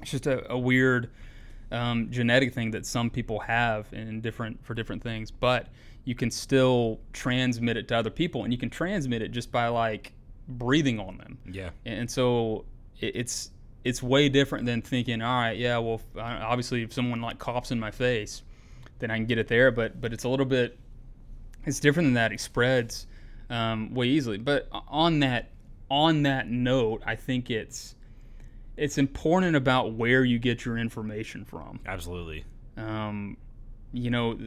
It's 0.00 0.12
just 0.12 0.26
a, 0.26 0.50
a 0.50 0.58
weird 0.58 1.10
um, 1.70 2.10
genetic 2.10 2.54
thing 2.54 2.70
that 2.70 2.86
some 2.86 3.10
people 3.10 3.40
have 3.40 3.92
in 3.92 4.22
different 4.22 4.64
for 4.64 4.72
different 4.72 5.02
things, 5.02 5.30
but 5.30 5.66
you 6.04 6.14
can 6.14 6.30
still 6.30 7.00
transmit 7.12 7.76
it 7.76 7.86
to 7.88 7.96
other 7.98 8.08
people, 8.08 8.44
and 8.44 8.50
you 8.50 8.58
can 8.58 8.70
transmit 8.70 9.20
it 9.20 9.32
just 9.32 9.52
by 9.52 9.68
like 9.68 10.14
breathing 10.58 10.98
on 10.98 11.18
them. 11.18 11.38
Yeah. 11.50 11.70
And 11.84 12.10
so 12.10 12.64
it, 13.00 13.16
it's 13.16 13.50
it's 13.84 14.02
way 14.02 14.28
different 14.28 14.66
than 14.66 14.82
thinking 14.82 15.22
all 15.22 15.40
right 15.40 15.56
yeah 15.56 15.78
well 15.78 16.02
obviously 16.18 16.82
if 16.82 16.92
someone 16.92 17.22
like 17.22 17.38
coughs 17.38 17.70
in 17.70 17.80
my 17.80 17.90
face 17.90 18.42
then 18.98 19.10
i 19.10 19.16
can 19.16 19.24
get 19.24 19.38
it 19.38 19.48
there. 19.48 19.70
But 19.70 20.00
but 20.00 20.12
it's 20.12 20.24
a 20.24 20.28
little 20.28 20.46
bit 20.46 20.78
it's 21.66 21.80
different 21.80 22.08
than 22.08 22.14
that. 22.14 22.32
It 22.32 22.40
spreads 22.40 23.06
um, 23.50 23.92
way 23.94 24.06
easily. 24.06 24.38
But 24.38 24.68
on 24.88 25.20
that 25.20 25.50
on 25.90 26.22
that 26.22 26.48
note 26.48 27.02
i 27.04 27.16
think 27.16 27.50
it's 27.50 27.96
it's 28.76 28.96
important 28.96 29.56
about 29.56 29.92
where 29.92 30.24
you 30.24 30.38
get 30.38 30.64
your 30.64 30.78
information 30.78 31.44
from. 31.44 31.80
Absolutely. 31.84 32.44
Um, 32.78 33.36
you 33.92 34.10
know, 34.10 34.38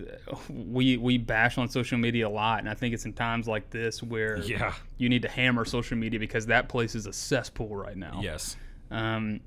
we 0.50 0.96
we 0.98 1.18
bash 1.18 1.58
on 1.58 1.68
social 1.70 1.98
media 1.98 2.28
a 2.28 2.30
lot, 2.30 2.60
and 2.60 2.70
I 2.70 2.74
think 2.74 2.94
it's 2.94 3.06
in 3.06 3.14
times 3.14 3.48
like 3.48 3.70
this 3.70 4.02
where 4.02 4.38
Yeah. 4.42 4.74
you 4.98 5.10
need 5.10 5.22
to 5.24 5.28
hammer 5.30 5.66
social 5.66 5.98
media 5.98 6.20
because 6.20 6.46
that 6.46 6.70
place 6.70 6.96
is 6.96 7.06
a 7.08 7.14
cesspool 7.14 7.76
right 7.76 7.98
now. 7.98 8.20
yes 8.24 8.56
Um, 8.92 9.42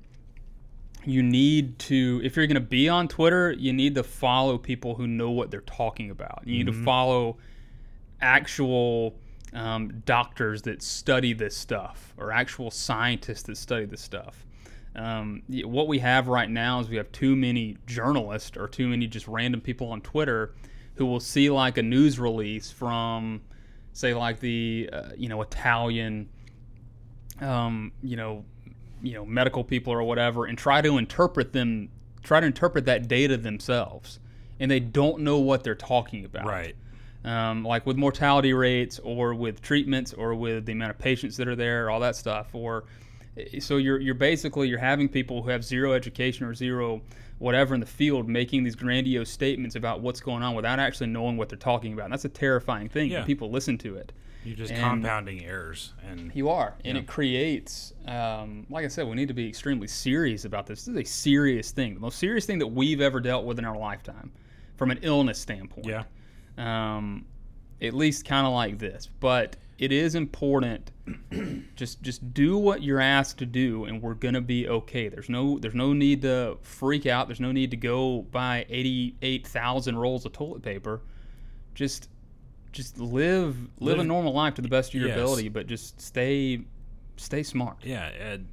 you 1.05 1.23
need 1.23 1.79
to, 1.79 2.19
if 2.23 2.35
you're 2.35 2.47
going 2.47 2.55
to 2.55 2.59
be 2.59 2.89
on 2.89 3.07
Twitter, 3.07 3.51
you 3.53 3.71
need 3.71 3.95
to 3.95 4.03
follow 4.03 4.57
people 4.57 4.93
who 4.95 5.07
know 5.07 5.31
what 5.31 5.49
they're 5.51 5.61
talking 5.61 6.09
about. 6.11 6.41
You 6.45 6.57
need 6.57 6.67
to 6.67 6.83
follow 6.83 7.37
actual 8.21 9.15
um, 9.53 10.01
doctors 10.05 10.63
that 10.63 10.81
study 10.83 11.33
this 11.33 11.55
stuff 11.55 12.13
or 12.17 12.31
actual 12.31 12.71
scientists 12.71 13.43
that 13.43 13.57
study 13.57 13.85
this 13.85 14.01
stuff. 14.01 14.45
Um, 14.97 15.43
what 15.47 15.87
we 15.87 15.99
have 15.99 16.27
right 16.27 16.49
now 16.49 16.79
is 16.79 16.89
we 16.89 16.97
have 16.97 17.11
too 17.11 17.35
many 17.35 17.77
journalists 17.85 18.57
or 18.57 18.67
too 18.67 18.87
many 18.87 19.05
just 19.05 19.27
random 19.27 19.61
people 19.61 19.91
on 19.91 20.01
Twitter 20.01 20.55
who 20.95 21.05
will 21.05 21.19
see 21.19 21.51
like 21.51 21.77
a 21.77 21.83
news 21.83 22.19
release 22.19 22.71
from, 22.71 23.41
say, 23.93 24.15
like 24.15 24.39
the 24.39 24.89
uh, 24.91 25.09
you 25.15 25.29
know 25.29 25.41
Italian, 25.43 26.29
um, 27.39 27.91
you 28.01 28.17
know, 28.17 28.43
you 29.03 29.13
know 29.13 29.23
medical 29.23 29.63
people 29.63 29.93
or 29.93 30.01
whatever, 30.01 30.45
and 30.45 30.57
try 30.57 30.81
to 30.81 30.97
interpret 30.97 31.53
them 31.53 31.89
try 32.23 32.39
to 32.39 32.47
interpret 32.47 32.85
that 32.85 33.07
data 33.07 33.37
themselves, 33.37 34.19
and 34.59 34.69
they 34.69 34.79
don't 34.79 35.19
know 35.19 35.37
what 35.37 35.63
they're 35.63 35.75
talking 35.75 36.25
about. 36.25 36.45
Right. 36.45 36.75
Um, 37.23 37.63
like 37.63 37.85
with 37.85 37.97
mortality 37.97 38.53
rates, 38.53 38.99
or 38.99 39.35
with 39.35 39.61
treatments, 39.61 40.13
or 40.13 40.33
with 40.33 40.65
the 40.65 40.71
amount 40.71 40.91
of 40.91 40.97
patients 40.97 41.37
that 41.37 41.47
are 41.47 41.55
there, 41.55 41.91
all 41.91 41.99
that 41.99 42.15
stuff, 42.15 42.55
or 42.55 42.85
so 43.59 43.77
you're 43.77 43.99
you're 43.99 44.15
basically 44.15 44.67
you're 44.67 44.79
having 44.79 45.07
people 45.09 45.41
who 45.43 45.49
have 45.49 45.63
zero 45.63 45.93
education 45.93 46.45
or 46.45 46.53
zero 46.53 47.01
whatever 47.39 47.73
in 47.75 47.79
the 47.79 47.85
field 47.85 48.27
making 48.27 48.63
these 48.63 48.75
grandiose 48.75 49.29
statements 49.29 49.75
about 49.75 50.01
what's 50.01 50.19
going 50.19 50.41
on 50.41 50.55
without 50.55 50.79
actually 50.79 51.07
knowing 51.07 51.37
what 51.37 51.49
they're 51.49 51.57
talking 51.57 51.93
about. 51.93 52.05
And 52.05 52.13
that's 52.13 52.25
a 52.25 52.29
terrifying 52.29 52.89
thing 52.89 53.11
Yeah. 53.11 53.23
people 53.25 53.51
listen 53.51 53.77
to 53.79 53.95
it. 53.95 54.11
You're 54.43 54.55
just 54.55 54.71
And- 54.71 54.81
compounding 54.81 55.43
errors, 55.45 55.93
and 56.09 56.31
You 56.33 56.49
are, 56.49 56.73
and 56.83 56.95
Yeah. 56.95 57.01
it 57.03 57.07
creates, 57.07 57.93
um, 58.07 58.65
like 58.71 58.85
I 58.85 58.87
said, 58.87 59.07
we 59.07 59.15
need 59.15 59.27
to 59.27 59.33
be 59.35 59.47
extremely 59.47 59.87
serious 59.87 60.45
about 60.45 60.65
this. 60.65 60.85
This 60.85 60.95
is 60.95 61.01
a 61.01 61.03
serious 61.03 61.69
thing, 61.71 61.93
the 61.95 61.99
most 61.99 62.17
serious 62.17 62.45
thing 62.47 62.57
that 62.59 62.67
we've 62.67 63.01
ever 63.01 63.19
dealt 63.19 63.45
with 63.45 63.59
in 63.59 63.65
our 63.65 63.77
lifetime, 63.77 64.31
from 64.75 64.89
an 64.89 64.97
illness 65.03 65.37
standpoint. 65.37 65.85
yeah, 65.85 66.03
Um, 66.57 67.25
at 67.81 67.93
least 67.93 68.25
kind 68.25 68.47
of 68.47 68.53
like 68.53 68.79
this, 68.79 69.09
but 69.19 69.57
it 69.77 69.91
is 69.91 70.15
important. 70.15 70.91
just 71.75 72.01
just 72.01 72.33
do 72.33 72.57
what 72.57 72.81
you're 72.83 72.99
asked 72.99 73.37
to 73.39 73.45
do, 73.45 73.85
and 73.85 74.01
we're 74.01 74.13
gonna 74.13 74.41
be 74.41 74.67
okay. 74.67 75.07
There's 75.09 75.29
no 75.29 75.57
there's 75.59 75.75
no 75.75 75.93
need 75.93 76.21
to 76.23 76.57
freak 76.61 77.05
out. 77.05 77.27
There's 77.27 77.39
no 77.39 77.51
need 77.51 77.71
to 77.71 77.77
go 77.77 78.23
buy 78.31 78.65
eighty 78.69 79.15
eight 79.21 79.47
thousand 79.47 79.97
rolls 79.97 80.25
of 80.25 80.33
toilet 80.33 80.61
paper. 80.63 81.01
Just 81.75 82.09
just 82.71 82.99
live 82.99 83.55
live 83.79 83.99
a 83.99 84.03
normal 84.03 84.33
life 84.33 84.55
to 84.55 84.61
the 84.61 84.67
best 84.67 84.89
of 84.93 84.99
your 84.99 85.07
Yes. 85.09 85.17
ability, 85.17 85.49
but 85.49 85.67
just 85.67 85.99
stay 86.01 86.61
stay 87.15 87.43
smart. 87.43 87.77
yeah. 87.83 88.11
Ed, 88.19 88.45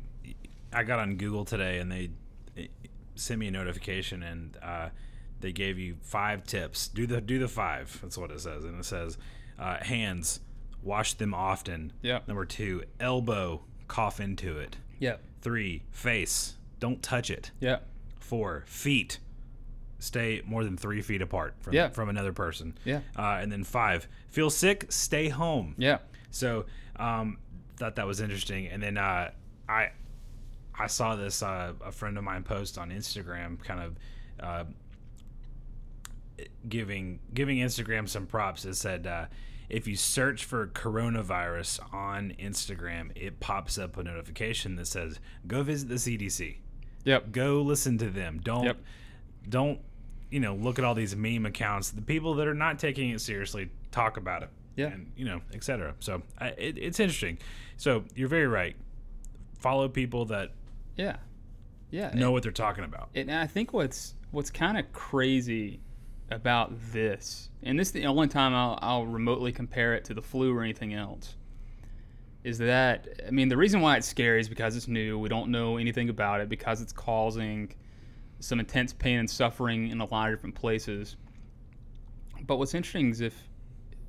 I 0.73 0.83
got 0.85 0.99
on 0.99 1.17
Google 1.17 1.45
today, 1.45 1.79
and 1.81 1.91
they 1.91 2.11
eh, 2.57 2.67
sent 3.15 3.41
me 3.41 3.49
a 3.49 3.51
notification, 3.51 4.23
and 4.23 4.57
uh, 4.63 4.89
they 5.41 5.53
gave 5.53 5.79
you 5.79 5.97
five 6.03 6.45
tips. 6.45 6.89
Do 6.89 7.07
the 7.07 7.21
do 7.21 7.39
the 7.39 7.49
five. 7.49 7.99
That's 8.03 8.17
what 8.17 8.31
it 8.31 8.41
says, 8.41 8.65
and 8.65 8.79
it 8.79 8.85
says 8.85 9.19
uh, 9.59 9.83
hands, 9.85 10.41
wash 10.85 11.15
them 11.15 11.35
often. 11.35 11.93
Yeah. 12.03 12.21
Number 12.27 12.45
two, 12.45 12.85
elbow, 13.01 13.63
cough 13.89 14.21
into 14.21 14.59
it. 14.59 14.77
Yeah. 14.99 15.17
Three, 15.41 15.83
face, 15.91 16.55
don't 16.81 17.03
touch 17.03 17.31
it. 17.31 17.51
Yeah. 17.61 17.79
Four, 18.21 18.65
feet. 18.67 19.19
Stay 19.99 20.43
more 20.45 20.65
than 20.65 20.77
three 20.77 21.01
feet 21.03 21.23
apart 21.23 21.55
from, 21.61 21.73
Yeah. 21.75 21.89
from 21.89 22.09
another 22.09 22.33
person. 22.33 22.77
Yeah. 22.85 23.01
Uh, 23.17 23.39
and 23.41 23.51
then 23.51 23.65
five, 23.65 24.07
feel 24.29 24.51
sick, 24.51 24.87
stay 24.91 25.29
home. 25.29 25.75
Yeah. 25.79 25.99
So 26.31 26.67
um, 26.97 27.39
thought 27.77 27.97
that 27.97 28.07
was 28.07 28.21
interesting. 28.21 28.67
And 28.69 28.83
then 28.83 28.99
uh, 28.99 29.31
I 29.69 29.91
I 30.79 30.89
saw 30.89 31.15
this 31.17 31.43
uh, 31.43 31.73
a 31.85 31.93
friend 31.93 32.19
of 32.19 32.25
mine 32.25 32.43
post 32.43 32.77
on 32.79 32.91
Instagram, 32.91 33.63
kind 33.63 33.81
of 33.81 33.97
uh, 34.41 34.65
giving 36.69 37.21
giving 37.33 37.59
Instagram 37.59 38.09
some 38.09 38.27
props. 38.27 38.65
It 38.65 38.75
said 38.75 39.07
uh, 39.07 39.27
if 39.69 39.87
you 39.87 39.97
search 39.97 40.45
for 40.45 40.67
coronavirus 40.69 41.81
on 41.93 42.35
Instagram, 42.39 43.11
it 43.17 43.41
pops 43.41 43.79
up 43.79 43.97
a 43.97 44.03
notification 44.03 44.77
that 44.77 44.87
says 44.87 45.21
go 45.47 45.63
visit 45.63 45.89
the 45.89 45.95
CDC 45.97 46.57
Yep. 47.05 47.33
go 47.33 47.61
listen 47.63 47.99
to 47.99 48.09
them 48.11 48.41
don't 48.43 48.65
Yep. 48.65 48.79
don't 49.49 49.79
you 50.31 50.41
know 50.41 50.55
look 50.55 50.79
at 50.79 50.85
all 50.85 50.95
these 50.95 51.15
meme 51.15 51.45
accounts 51.47 51.91
the 51.91 52.01
people 52.03 52.35
that 52.35 52.47
are 52.49 52.55
not 52.55 52.79
taking 52.79 53.11
it 53.11 53.21
seriously 53.21 53.69
talk 53.91 54.17
about 54.17 54.43
it 54.43 54.49
Yeah. 54.77 54.87
and 54.87 55.13
you 55.17 55.25
know 55.27 55.41
etc 55.53 55.95
so 56.01 56.23
I, 56.39 56.49
it, 56.49 56.79
it's 56.79 56.99
interesting 57.01 57.39
so 57.77 58.05
you're 58.15 58.29
very 58.29 58.47
right 58.47 58.75
follow 59.59 59.89
people 59.89 60.25
that 60.27 60.53
Yeah. 60.97 61.17
Yeah. 61.91 62.13
know 62.15 62.31
what 62.33 62.43
they're 62.43 62.53
talking 62.53 62.85
about 62.85 63.11
And 63.15 63.31
I 63.31 63.47
think 63.47 63.73
what's 63.75 64.15
what's 64.31 64.51
kind 64.51 64.79
of 64.79 64.91
crazy 64.93 65.79
about 66.31 66.73
this, 66.93 67.51
and 67.63 67.79
this 67.79 67.89
is 67.89 67.93
the 67.93 68.07
only 68.07 68.29
time 68.29 68.55
I'll, 68.55 68.79
I'll 68.81 69.07
remotely 69.07 69.53
compare 69.53 69.95
it 69.95 70.05
to 70.07 70.15
the 70.15 70.23
flu 70.23 70.57
or 70.57 70.63
anything 70.63 70.95
else, 70.95 71.37
is 72.43 72.59
that 72.59 73.09
I 73.27 73.31
mean 73.31 73.49
the 73.49 73.57
reason 73.57 73.81
why 73.81 73.97
it's 73.97 74.07
scary 74.07 74.41
is 74.41 74.49
because 74.49 74.77
it's 74.77 74.89
new. 74.89 75.19
We 75.19 75.29
don't 75.29 75.51
know 75.51 75.77
anything 75.77 76.09
about 76.09 76.41
it 76.41 76.49
because 76.49 76.81
it's 76.81 76.93
causing 76.93 77.75
some 78.41 78.61
intense 78.61 78.93
pain 78.93 79.19
and 79.19 79.31
suffering 79.31 79.89
in 79.89 80.01
a 80.01 80.05
lot 80.07 80.29
of 80.29 80.37
different 80.37 80.55
places. 80.55 81.17
But 82.47 82.57
what's 82.57 82.75
interesting 82.75 83.11
is 83.11 83.21
if 83.21 83.35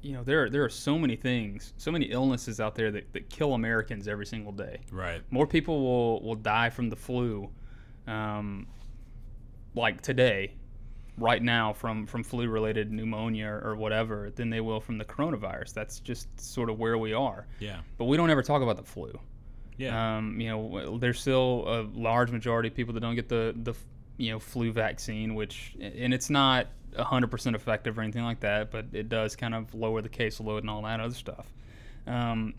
you 0.01 0.13
know 0.13 0.23
there 0.23 0.49
there 0.49 0.63
are 0.63 0.69
so 0.69 0.97
many 0.97 1.15
things, 1.15 1.73
so 1.77 1.91
many 1.91 2.05
illnesses 2.05 2.59
out 2.59 2.75
there 2.75 2.91
that, 2.91 3.11
that 3.13 3.29
kill 3.29 3.53
Americans 3.53 4.07
every 4.07 4.25
single 4.25 4.51
day 4.51 4.79
right 4.91 5.21
more 5.31 5.47
people 5.47 5.81
will, 5.81 6.21
will 6.21 6.35
die 6.35 6.69
from 6.69 6.89
the 6.89 6.95
flu 6.95 7.49
um, 8.07 8.67
like 9.73 10.01
today 10.01 10.53
right 11.17 11.41
now 11.41 11.73
from, 11.73 12.05
from 12.05 12.23
flu 12.23 12.47
related 12.47 12.91
pneumonia 12.91 13.47
or, 13.47 13.69
or 13.69 13.75
whatever 13.75 14.31
than 14.35 14.49
they 14.49 14.61
will 14.61 14.79
from 14.79 14.97
the 14.97 15.05
coronavirus. 15.05 15.73
That's 15.73 15.99
just 15.99 16.27
sort 16.39 16.69
of 16.69 16.77
where 16.79 16.97
we 16.97 17.13
are. 17.13 17.47
Yeah. 17.59 17.79
But 17.97 18.05
we 18.05 18.17
don't 18.17 18.29
ever 18.29 18.43
talk 18.43 18.61
about 18.61 18.77
the 18.77 18.83
flu. 18.83 19.17
Yeah. 19.77 20.17
Um, 20.17 20.39
you 20.39 20.49
know 20.49 20.97
there's 20.97 21.19
still 21.19 21.65
a 21.67 21.79
large 21.97 22.31
majority 22.31 22.69
of 22.69 22.75
people 22.75 22.93
that 22.93 23.01
don't 23.01 23.15
get 23.15 23.27
the, 23.27 23.53
the 23.63 23.73
you 24.17 24.31
know 24.31 24.39
flu 24.39 24.71
vaccine 24.71 25.35
which 25.35 25.75
and 25.79 26.13
it's 26.13 26.29
not 26.29 26.67
100% 26.93 27.55
effective 27.55 27.97
or 27.97 28.01
anything 28.01 28.23
like 28.23 28.39
that 28.39 28.71
but 28.71 28.85
it 28.93 29.09
does 29.09 29.35
kind 29.35 29.53
of 29.53 29.73
lower 29.73 30.01
the 30.01 30.07
caseload 30.07 30.59
and 30.59 30.69
all 30.69 30.81
that 30.83 30.99
other 30.99 31.13
stuff. 31.13 31.51
Um, 32.07 32.53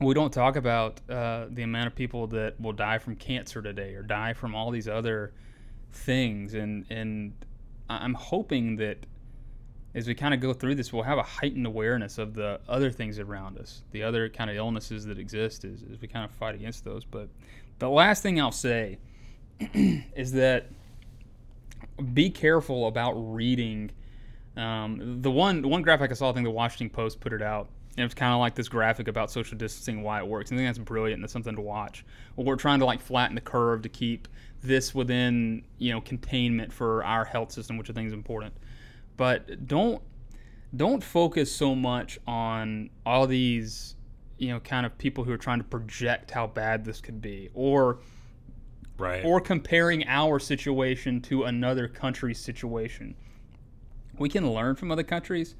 we 0.00 0.14
don't 0.14 0.32
talk 0.32 0.56
about 0.56 1.00
uh, 1.08 1.46
the 1.50 1.62
amount 1.62 1.86
of 1.86 1.94
people 1.94 2.26
that 2.28 2.60
will 2.60 2.72
die 2.72 2.98
from 2.98 3.16
cancer 3.16 3.62
today 3.62 3.94
or 3.94 4.02
die 4.02 4.32
from 4.34 4.54
all 4.54 4.70
these 4.70 4.88
other 4.88 5.32
things 5.94 6.54
and 6.54 6.84
and 6.90 7.32
I'm 7.88 8.14
hoping 8.14 8.76
that 8.76 8.98
as 9.94 10.08
we 10.08 10.14
kind 10.14 10.34
of 10.34 10.40
go 10.40 10.52
through 10.52 10.74
this 10.74 10.92
we'll 10.92 11.04
have 11.04 11.18
a 11.18 11.22
heightened 11.22 11.66
awareness 11.66 12.18
of 12.18 12.34
the 12.34 12.60
other 12.68 12.90
things 12.90 13.18
around 13.18 13.58
us 13.58 13.82
the 13.92 14.02
other 14.02 14.28
kind 14.28 14.50
of 14.50 14.56
illnesses 14.56 15.04
that 15.06 15.18
exist 15.18 15.64
as, 15.64 15.82
as 15.92 16.00
we 16.00 16.08
kind 16.08 16.24
of 16.24 16.30
fight 16.32 16.54
against 16.54 16.84
those 16.84 17.04
but 17.04 17.28
the 17.78 17.88
last 17.88 18.22
thing 18.22 18.40
I'll 18.40 18.52
say 18.52 18.98
is 19.60 20.32
that 20.32 20.66
be 22.12 22.30
careful 22.30 22.88
about 22.88 23.12
reading 23.12 23.90
um, 24.56 25.20
the 25.22 25.30
one 25.30 25.68
one 25.68 25.82
graphic 25.82 26.10
I 26.10 26.14
saw 26.14 26.30
I 26.30 26.32
think 26.32 26.44
the 26.44 26.50
Washington 26.50 26.90
Post 26.90 27.20
put 27.20 27.32
it 27.32 27.42
out 27.42 27.68
and 27.96 28.02
it 28.02 28.06
was 28.06 28.14
kind 28.14 28.32
of 28.32 28.40
like 28.40 28.56
this 28.56 28.68
graphic 28.68 29.06
about 29.06 29.30
social 29.30 29.56
distancing 29.56 30.02
why 30.02 30.18
it 30.18 30.26
works. 30.26 30.50
I 30.50 30.56
think 30.56 30.68
that's 30.68 30.78
brilliant 30.78 31.18
and 31.18 31.22
that's 31.22 31.32
something 31.32 31.54
to 31.54 31.60
watch. 31.62 32.04
Well, 32.34 32.44
we're 32.44 32.56
trying 32.56 32.80
to 32.80 32.84
like 32.84 33.00
flatten 33.00 33.36
the 33.36 33.40
curve 33.40 33.82
to 33.82 33.88
keep 33.88 34.26
this 34.64 34.94
within 34.94 35.62
you 35.78 35.92
know 35.92 36.00
containment 36.00 36.72
for 36.72 37.04
our 37.04 37.24
health 37.24 37.52
system, 37.52 37.76
which 37.76 37.90
I 37.90 37.92
think 37.92 38.08
is 38.08 38.12
important. 38.12 38.54
But 39.16 39.66
don't 39.66 40.02
don't 40.76 41.02
focus 41.02 41.52
so 41.52 41.74
much 41.74 42.18
on 42.26 42.90
all 43.06 43.26
these 43.26 43.94
you 44.38 44.48
know 44.48 44.60
kind 44.60 44.84
of 44.84 44.96
people 44.98 45.22
who 45.22 45.32
are 45.32 45.38
trying 45.38 45.58
to 45.58 45.64
project 45.64 46.30
how 46.30 46.46
bad 46.46 46.84
this 46.84 47.00
could 47.00 47.20
be 47.20 47.50
or 47.54 47.98
right 48.98 49.24
or 49.24 49.40
comparing 49.40 50.06
our 50.08 50.38
situation 50.38 51.20
to 51.20 51.44
another 51.44 51.86
country's 51.86 52.40
situation. 52.40 53.14
We 54.18 54.28
can 54.28 54.48
learn 54.50 54.76
from 54.76 54.90
other 54.90 55.02
countries, 55.02 55.56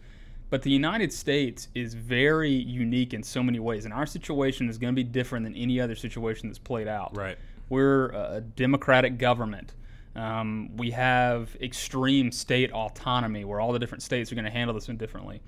but 0.49 0.63
the 0.63 0.71
United 0.71 1.13
States 1.13 1.69
is 1.75 1.95
very 1.95 2.53
unique 2.53 3.13
in 3.13 3.23
so 3.23 3.43
many 3.43 3.59
ways, 3.59 3.85
and 3.85 3.93
our 3.93 4.07
situation 4.07 4.69
is 4.69 4.79
going 4.79 4.95
to 4.95 4.97
be 4.97 5.05
different 5.05 5.45
than 5.45 5.57
any 5.57 5.81
other 5.81 5.97
situation 5.97 6.49
that's 6.49 6.59
played 6.59 6.89
out. 6.89 7.17
right 7.17 7.37
We're 7.69 8.09
a 8.09 8.41
democratic 8.41 9.19
government. 9.19 9.75
Um, 10.17 10.77
we 10.77 10.93
have 10.93 11.57
extreme 11.61 12.31
state 12.31 12.71
autonomy 12.73 13.45
where 13.45 13.61
all 13.61 13.73
the 13.73 13.79
different 13.79 14.03
states 14.03 14.31
are 14.31 14.35
going 14.35 14.45
to 14.45 14.51
handle 14.51 14.75
this 14.75 14.87
one 14.87 14.97
differently. 14.97 15.41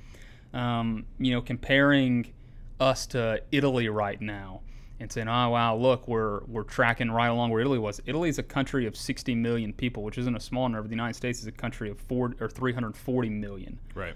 Um, 0.52 1.06
you 1.18 1.32
know, 1.32 1.40
comparing 1.40 2.32
us 2.80 3.06
to 3.08 3.42
Italy 3.52 3.88
right 3.88 4.20
now 4.20 4.62
and 4.98 5.12
saying, 5.12 5.28
"Oh 5.28 5.50
wow, 5.50 5.76
look, 5.76 6.08
we're 6.08 6.40
we're 6.46 6.64
tracking 6.64 7.10
right 7.10 7.28
along 7.28 7.50
where 7.50 7.60
Italy 7.60 7.78
was." 7.78 8.00
Italy 8.06 8.28
is 8.28 8.38
a 8.38 8.42
country 8.42 8.86
of 8.86 8.96
60 8.96 9.34
million 9.34 9.72
people, 9.72 10.02
which 10.02 10.18
isn't 10.18 10.34
a 10.34 10.40
small 10.40 10.68
number. 10.68 10.88
The 10.88 10.94
United 10.94 11.14
States 11.14 11.40
is 11.40 11.46
a 11.46 11.52
country 11.52 11.90
of 11.90 12.00
four 12.00 12.34
or 12.40 12.48
340 12.48 13.28
million, 13.28 13.78
right 13.94 14.14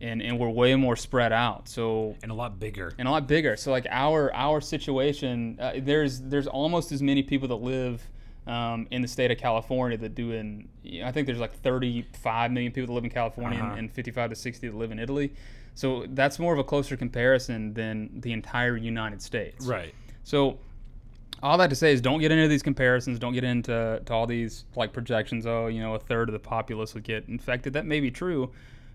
and 0.00 0.22
and 0.22 0.38
we're 0.38 0.48
way 0.48 0.74
more 0.74 0.96
spread 0.96 1.32
out. 1.32 1.68
So 1.68 2.16
and 2.22 2.30
a 2.30 2.34
lot 2.34 2.58
bigger 2.58 2.92
and 2.98 3.06
a 3.06 3.10
lot 3.10 3.26
bigger. 3.26 3.56
So 3.56 3.70
like 3.70 3.86
our 3.90 4.32
our 4.34 4.60
situation, 4.60 5.58
uh, 5.60 5.72
there's 5.78 6.20
there's 6.20 6.46
almost 6.46 6.92
as 6.92 7.02
many 7.02 7.22
people 7.22 7.48
that 7.48 7.56
live 7.56 8.02
um, 8.46 8.86
in 8.90 9.02
the 9.02 9.08
state 9.08 9.30
of 9.30 9.38
California 9.38 9.98
that 9.98 10.14
do 10.14 10.32
in. 10.32 10.68
you 10.82 11.02
know, 11.02 11.08
I 11.08 11.12
think 11.12 11.26
there's 11.26 11.38
like 11.38 11.52
35 11.52 12.50
million 12.52 12.72
people 12.72 12.88
that 12.88 12.92
live 12.94 13.04
in 13.04 13.10
California 13.10 13.58
Uh-huh. 13.58 13.70
and, 13.72 13.78
and 13.80 13.92
55 13.92 14.30
to 14.30 14.36
60 14.36 14.68
that 14.68 14.76
live 14.76 14.90
in 14.92 14.98
Italy. 14.98 15.32
So 15.74 16.06
that's 16.10 16.38
more 16.38 16.52
of 16.52 16.58
a 16.58 16.64
closer 16.64 16.96
comparison 16.96 17.74
than 17.74 18.10
the 18.20 18.32
entire 18.32 18.76
United 18.76 19.22
States. 19.22 19.66
right 19.66 19.94
So 20.24 20.58
all 21.42 21.56
that 21.58 21.70
to 21.70 21.76
say 21.76 21.92
is 21.92 22.00
don't 22.00 22.20
get 22.20 22.32
into 22.32 22.48
these 22.48 22.62
comparisons. 22.62 23.18
Don't 23.18 23.32
get 23.34 23.44
into 23.44 24.02
to 24.04 24.12
all 24.12 24.26
these 24.26 24.64
like 24.76 24.92
projections. 24.92 25.46
Oh, 25.46 25.68
you 25.68 25.80
know, 25.80 25.94
a 25.94 25.98
third 25.98 26.28
of 26.28 26.32
the 26.32 26.38
populace 26.40 26.92
would 26.94 27.04
get 27.04 27.28
infected. 27.28 27.72
That 27.74 27.86
may 27.86 28.00
be 28.00 28.10
true, 28.10 28.50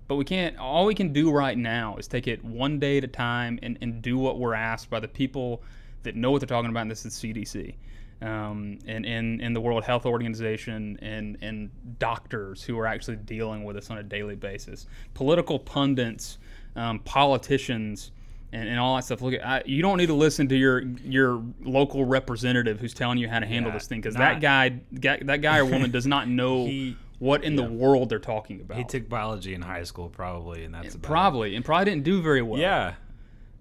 but 0.08 0.16
we 0.16 0.26
can't. 0.26 0.58
All 0.58 0.86
we 0.86 0.96
can 0.96 1.14
do 1.14 1.32
right 1.32 1.58
now 1.58 1.96
is 1.98 2.08
take 2.08 2.28
it 2.28 2.44
one 2.44 2.80
day 2.80 2.98
at 3.00 3.04
a 3.04 3.08
time 3.08 3.60
and, 3.64 3.78
and 3.82 4.02
do 4.02 4.18
what 4.18 4.38
we're 4.40 4.54
asked 4.54 4.90
by 4.90 5.00
the 5.00 5.08
people 5.08 5.64
that 6.04 6.16
know 6.16 6.32
what 6.32 6.42
they're 6.42 6.48
talking 6.48 6.70
about. 6.70 6.82
And 6.82 6.92
this 6.92 7.06
is 7.06 7.14
CDC. 7.16 7.76
um, 8.22 8.80
and 8.88 9.06
in 9.06 9.42
in 9.42 9.54
the 9.54 9.62
World 9.62 9.84
Health 9.84 10.06
Organization 10.06 10.98
and 11.02 11.38
and 11.42 11.70
doctors 12.00 12.64
who 12.64 12.78
are 12.80 12.86
actually 12.88 13.18
dealing 13.18 13.64
with 13.64 13.76
this 13.76 13.90
on 13.90 13.98
a 13.98 14.04
daily 14.04 14.36
basis. 14.36 14.86
Political 15.14 15.60
pundits, 15.60 16.38
um, 16.76 17.00
politicians. 17.00 18.12
And, 18.54 18.70
and 18.70 18.80
all 18.80 18.96
that 18.96 19.04
stuff. 19.04 19.22
Look, 19.22 19.34
at, 19.34 19.46
I, 19.46 19.64
you 19.66 19.82
don't 19.82 19.98
need 19.98 20.06
to 20.06 20.14
listen 20.14 20.48
to 20.48 20.56
your 20.56 20.84
your 21.04 21.44
local 21.62 22.06
representative 22.06 22.80
who's 22.80 22.94
telling 22.94 23.18
you 23.18 23.28
how 23.28 23.40
to 23.40 23.46
handle 23.46 23.70
Yeah, 23.72 23.78
this 23.80 23.88
thing 23.88 24.00
because 24.00 24.16
that 24.16 24.40
guy, 24.40 24.70
guy, 24.70 25.20
that 25.24 25.42
guy 25.42 25.58
or 25.58 25.66
woman 25.66 25.92
does 25.92 26.08
not 26.08 26.30
know 26.40 26.66
He- 26.66 26.96
what 27.20 27.44
in 27.44 27.56
the 27.56 27.64
world 27.64 28.10
they're 28.10 28.20
talking 28.20 28.62
about. 28.62 28.78
He 28.78 28.84
took 28.84 29.08
biology 29.08 29.54
in 29.54 29.62
high 29.62 29.84
school, 29.84 30.10
probably, 30.10 30.64
and 30.64 30.74
that's 30.74 30.96
about 30.96 31.08
it. 31.08 31.12
probably 31.12 31.56
and 31.56 31.64
probably 31.64 31.86
didn't 31.86 32.04
do 32.04 32.22
very 32.22 32.42
well. 32.42 32.60
Yeah, 32.60 32.96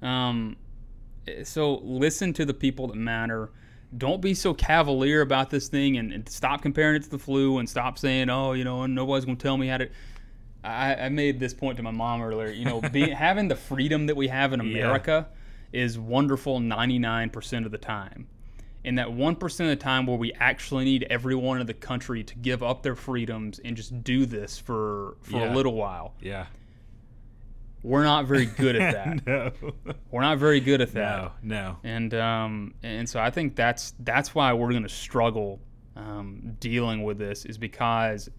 Um, 0.02 0.56
so 1.44 1.76
listen 1.76 2.32
to 2.34 2.44
the 2.44 2.54
people 2.54 2.88
that 2.88 2.96
matter. 2.96 3.50
Don't 3.96 4.20
be 4.20 4.34
so 4.34 4.54
cavalier 4.54 5.20
about 5.20 5.50
this 5.50 5.68
thing, 5.68 5.96
and, 5.98 6.12
and 6.12 6.28
stop 6.28 6.62
comparing 6.62 6.96
it 6.96 7.04
to 7.04 7.10
the 7.10 7.18
flu, 7.18 7.58
and 7.58 7.68
stop 7.68 7.98
saying, 7.98 8.28
"Oh, 8.28 8.52
you 8.52 8.64
know, 8.64 8.86
nobody's 8.86 9.24
gonna 9.24 9.36
tell 9.36 9.56
me 9.56 9.68
how 9.68 9.78
to." 9.78 9.88
I, 10.64 10.94
I 10.94 11.08
made 11.10 11.38
this 11.38 11.54
point 11.54 11.76
to 11.76 11.82
my 11.82 11.90
mom 11.90 12.22
earlier. 12.22 12.50
You 12.50 12.64
know, 12.64 12.80
be, 12.80 13.10
having 13.10 13.48
the 13.48 13.56
freedom 13.56 14.06
that 14.06 14.16
we 14.16 14.28
have 14.28 14.52
in 14.52 14.60
America 14.60 15.28
is 15.72 15.98
wonderful 15.98 16.60
99% 16.60 17.66
of 17.66 17.70
the 17.72 17.78
time. 17.78 18.28
And 18.84 18.98
that 18.98 19.08
1% 19.08 19.42
of 19.60 19.66
the 19.66 19.76
time 19.76 20.04
where 20.06 20.18
we 20.18 20.32
actually 20.34 20.84
need 20.84 21.06
everyone 21.08 21.60
in 21.60 21.66
the 21.66 21.72
country 21.74 22.22
to 22.24 22.34
give 22.36 22.62
up 22.62 22.82
their 22.82 22.94
freedoms 22.94 23.58
and 23.64 23.76
just 23.76 24.04
do 24.04 24.26
this 24.26 24.58
for 24.58 25.16
for 25.22 25.38
Yeah. 25.38 25.52
a 25.52 25.54
little 25.54 25.74
while. 25.74 26.14
yeah. 26.20 26.46
We're 27.82 28.04
not 28.04 28.24
very 28.26 28.46
good 28.46 28.76
at 28.76 28.94
that. 28.94 29.26
no, 29.26 29.72
We're 30.10 30.22
not 30.22 30.38
very 30.38 30.58
good 30.60 30.80
at 30.80 30.92
that. 30.94 31.32
no, 31.42 31.56
no. 31.56 31.76
and 31.84 32.14
um, 32.14 32.74
and 32.82 33.06
so 33.06 33.20
I 33.20 33.30
think 33.30 33.56
that's 33.56 33.92
that's 34.00 34.34
why 34.34 34.52
we're 34.54 34.70
going 34.70 34.84
to 34.84 34.88
struggle 34.88 35.60
um, 35.96 36.56
dealing 36.60 37.02
with 37.04 37.18
this 37.18 37.44
is 37.44 37.58
because 37.58 38.30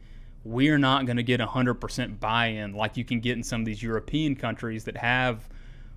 we're 0.43 0.77
not 0.79 1.05
going 1.05 1.17
to 1.17 1.23
get 1.23 1.39
100% 1.39 2.19
buy-in 2.19 2.73
like 2.73 2.97
you 2.97 3.05
can 3.05 3.19
get 3.19 3.37
in 3.37 3.43
some 3.43 3.61
of 3.61 3.65
these 3.65 3.81
European 3.83 4.35
countries 4.35 4.83
that 4.85 4.97
have 4.97 5.47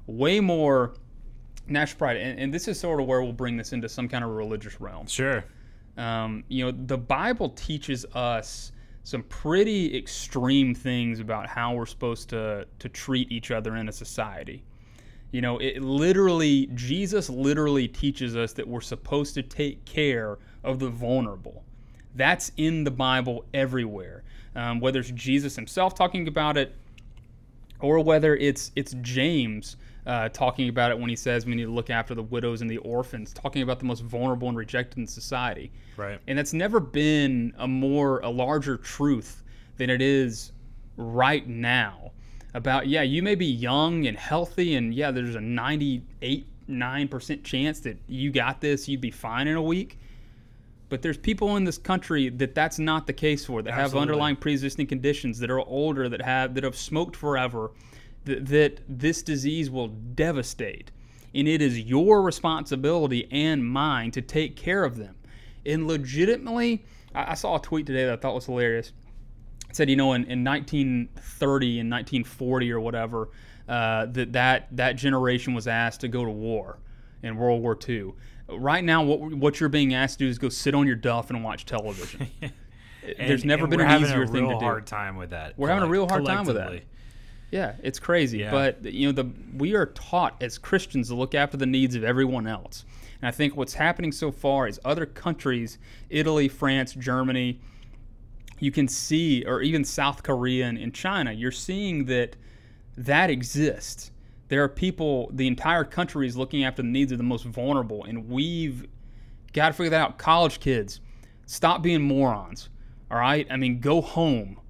way 0.06 0.40
more 0.40 0.94
national 1.68 1.98
pride. 1.98 2.16
And, 2.16 2.38
and 2.38 2.54
this 2.54 2.68
is 2.68 2.78
sort 2.78 3.00
of 3.00 3.06
where 3.06 3.22
we'll 3.22 3.32
bring 3.32 3.56
this 3.56 3.72
into 3.72 3.88
some 3.88 4.08
kind 4.08 4.24
of 4.24 4.30
religious 4.30 4.80
realm. 4.80 5.06
Sure. 5.06 5.44
Um, 5.96 6.44
you 6.48 6.64
know, 6.64 6.70
the 6.70 6.98
Bible 6.98 7.50
teaches 7.50 8.04
us 8.14 8.72
some 9.02 9.22
pretty 9.24 9.96
extreme 9.96 10.74
things 10.74 11.18
about 11.18 11.46
how 11.46 11.74
we're 11.74 11.86
supposed 11.86 12.28
to 12.28 12.66
to 12.78 12.88
treat 12.88 13.32
each 13.32 13.50
other 13.50 13.76
in 13.76 13.88
a 13.88 13.92
society. 13.92 14.62
You 15.30 15.40
know, 15.40 15.58
it 15.58 15.82
literally 15.82 16.70
Jesus 16.74 17.28
literally 17.30 17.88
teaches 17.88 18.36
us 18.36 18.52
that 18.54 18.68
we're 18.68 18.80
supposed 18.80 19.34
to 19.34 19.42
take 19.42 19.84
care 19.84 20.38
of 20.62 20.78
the 20.78 20.88
vulnerable. 20.88 21.64
That's 22.14 22.52
in 22.56 22.84
the 22.84 22.90
Bible 22.90 23.44
everywhere. 23.54 24.24
Um, 24.54 24.80
whether 24.80 25.00
it's 25.00 25.10
Jesus 25.10 25.56
himself 25.56 25.94
talking 25.94 26.28
about 26.28 26.56
it, 26.56 26.74
or 27.80 28.00
whether 28.00 28.36
it's 28.36 28.72
it's 28.76 28.94
James 29.00 29.76
uh, 30.08 30.28
talking 30.30 30.70
about 30.70 30.90
it 30.90 30.98
when 30.98 31.10
he 31.10 31.14
says 31.14 31.44
we 31.44 31.54
need 31.54 31.64
to 31.64 31.70
look 31.70 31.90
after 31.90 32.14
the 32.14 32.22
widows 32.22 32.62
and 32.62 32.70
the 32.70 32.78
orphans, 32.78 33.32
talking 33.34 33.62
about 33.62 33.78
the 33.78 33.84
most 33.84 34.02
vulnerable 34.02 34.48
and 34.48 34.56
rejected 34.56 34.98
in 34.98 35.06
society. 35.06 35.70
Right. 35.98 36.18
And 36.26 36.38
that's 36.38 36.54
never 36.54 36.80
been 36.80 37.52
a 37.58 37.68
more 37.68 38.20
a 38.20 38.30
larger 38.30 38.78
truth 38.78 39.44
than 39.76 39.90
it 39.90 40.00
is 40.00 40.52
right 40.96 41.46
now. 41.46 42.12
About 42.54 42.88
yeah, 42.88 43.02
you 43.02 43.22
may 43.22 43.34
be 43.34 43.46
young 43.46 44.06
and 44.06 44.16
healthy, 44.16 44.74
and 44.74 44.94
yeah, 44.94 45.10
there's 45.10 45.34
a 45.34 45.40
98 45.40 46.46
nine 46.66 47.08
percent 47.08 47.44
chance 47.44 47.80
that 47.80 47.98
you 48.08 48.30
got 48.30 48.60
this, 48.60 48.88
you'd 48.88 49.02
be 49.02 49.10
fine 49.10 49.46
in 49.46 49.56
a 49.56 49.62
week. 49.62 49.98
But 50.88 51.02
there's 51.02 51.18
people 51.18 51.56
in 51.56 51.64
this 51.64 51.76
country 51.76 52.30
that 52.30 52.54
that's 52.54 52.78
not 52.78 53.06
the 53.06 53.12
case 53.12 53.44
for. 53.44 53.60
That 53.60 53.74
have 53.74 53.94
underlying 53.94 54.36
pre-existing 54.36 54.86
conditions, 54.86 55.38
that 55.40 55.50
are 55.50 55.60
older, 55.60 56.08
that 56.08 56.22
have 56.22 56.54
that 56.54 56.64
have 56.64 56.76
smoked 56.76 57.14
forever, 57.14 57.72
that, 58.28 58.46
that 58.46 58.80
this 58.88 59.22
disease 59.22 59.70
will 59.70 59.88
devastate, 59.88 60.90
and 61.34 61.48
it 61.48 61.60
is 61.60 61.80
your 61.80 62.22
responsibility 62.22 63.28
and 63.30 63.64
mine 63.68 64.10
to 64.12 64.22
take 64.22 64.56
care 64.56 64.84
of 64.84 64.96
them. 64.96 65.16
And 65.66 65.86
legitimately, 65.86 66.84
I, 67.14 67.32
I 67.32 67.34
saw 67.34 67.56
a 67.56 67.60
tweet 67.60 67.86
today 67.86 68.04
that 68.06 68.12
I 68.12 68.16
thought 68.16 68.34
was 68.34 68.46
hilarious. 68.46 68.92
It 69.68 69.76
said, 69.76 69.90
you 69.90 69.96
know, 69.96 70.12
in, 70.14 70.22
in 70.24 70.42
1930 70.44 71.80
and 71.80 71.90
1940 71.90 72.72
or 72.72 72.80
whatever, 72.80 73.28
uh, 73.68 74.06
that, 74.06 74.32
that 74.32 74.68
that 74.72 74.92
generation 74.96 75.52
was 75.52 75.68
asked 75.68 76.00
to 76.00 76.08
go 76.08 76.24
to 76.24 76.30
war 76.30 76.78
in 77.22 77.36
World 77.36 77.62
War 77.62 77.76
II. 77.86 78.12
Right 78.50 78.82
now, 78.82 79.02
what 79.02 79.20
what 79.34 79.60
you're 79.60 79.68
being 79.68 79.92
asked 79.92 80.18
to 80.20 80.24
do 80.24 80.30
is 80.30 80.38
go 80.38 80.48
sit 80.48 80.74
on 80.74 80.86
your 80.86 80.96
duff 80.96 81.28
and 81.28 81.44
watch 81.44 81.66
television. 81.66 82.28
There's 83.18 83.42
And- 83.42 83.44
never 83.48 83.64
and 83.64 83.70
been 83.70 83.80
we're 83.80 83.84
an 83.84 83.90
having 83.90 84.06
easier 84.06 84.22
a 84.22 84.26
thing 84.26 84.44
real 84.44 84.54
to 84.54 84.58
do. 84.58 84.64
hard 84.64 84.86
time 84.86 85.16
with 85.16 85.30
that. 85.30 85.52
We're 85.58 85.68
having 85.68 85.84
a 85.84 85.88
real 85.90 86.08
hard 86.08 86.24
time 86.24 86.46
with 86.46 86.56
that. 86.56 86.82
Yeah, 87.50 87.74
it's 87.82 87.98
crazy. 87.98 88.38
Yeah. 88.38 88.50
But 88.50 88.84
you 88.84 89.06
know, 89.06 89.12
the 89.12 89.30
we 89.56 89.74
are 89.74 89.86
taught 89.86 90.42
as 90.42 90.58
Christians 90.58 91.08
to 91.08 91.14
look 91.14 91.34
after 91.34 91.56
the 91.56 91.66
needs 91.66 91.94
of 91.94 92.04
everyone 92.04 92.46
else. 92.46 92.84
And 93.20 93.28
I 93.28 93.30
think 93.30 93.56
what's 93.56 93.74
happening 93.74 94.12
so 94.12 94.30
far 94.30 94.68
is 94.68 94.78
other 94.84 95.06
countries, 95.06 95.78
Italy, 96.08 96.48
France, 96.48 96.92
Germany, 96.94 97.60
you 98.60 98.70
can 98.70 98.88
see, 98.88 99.44
or 99.44 99.60
even 99.60 99.84
South 99.84 100.22
Korea 100.22 100.66
and, 100.66 100.78
and 100.78 100.94
China, 100.94 101.32
you're 101.32 101.50
seeing 101.50 102.04
that 102.06 102.36
that 102.96 103.30
exists. 103.30 104.10
There 104.48 104.62
are 104.62 104.68
people, 104.68 105.30
the 105.32 105.46
entire 105.46 105.84
country 105.84 106.26
is 106.26 106.36
looking 106.36 106.64
after 106.64 106.82
the 106.82 106.88
needs 106.88 107.12
of 107.12 107.18
the 107.18 107.24
most 107.24 107.44
vulnerable, 107.44 108.04
and 108.04 108.28
we've 108.28 108.86
got 109.52 109.68
to 109.68 109.72
figure 109.74 109.90
that 109.90 110.00
out. 110.00 110.18
College 110.18 110.58
kids, 110.58 111.00
stop 111.46 111.82
being 111.82 112.02
morons. 112.02 112.68
All 113.10 113.18
right? 113.18 113.46
I 113.50 113.56
mean, 113.56 113.80
go 113.80 114.00
home. 114.00 114.60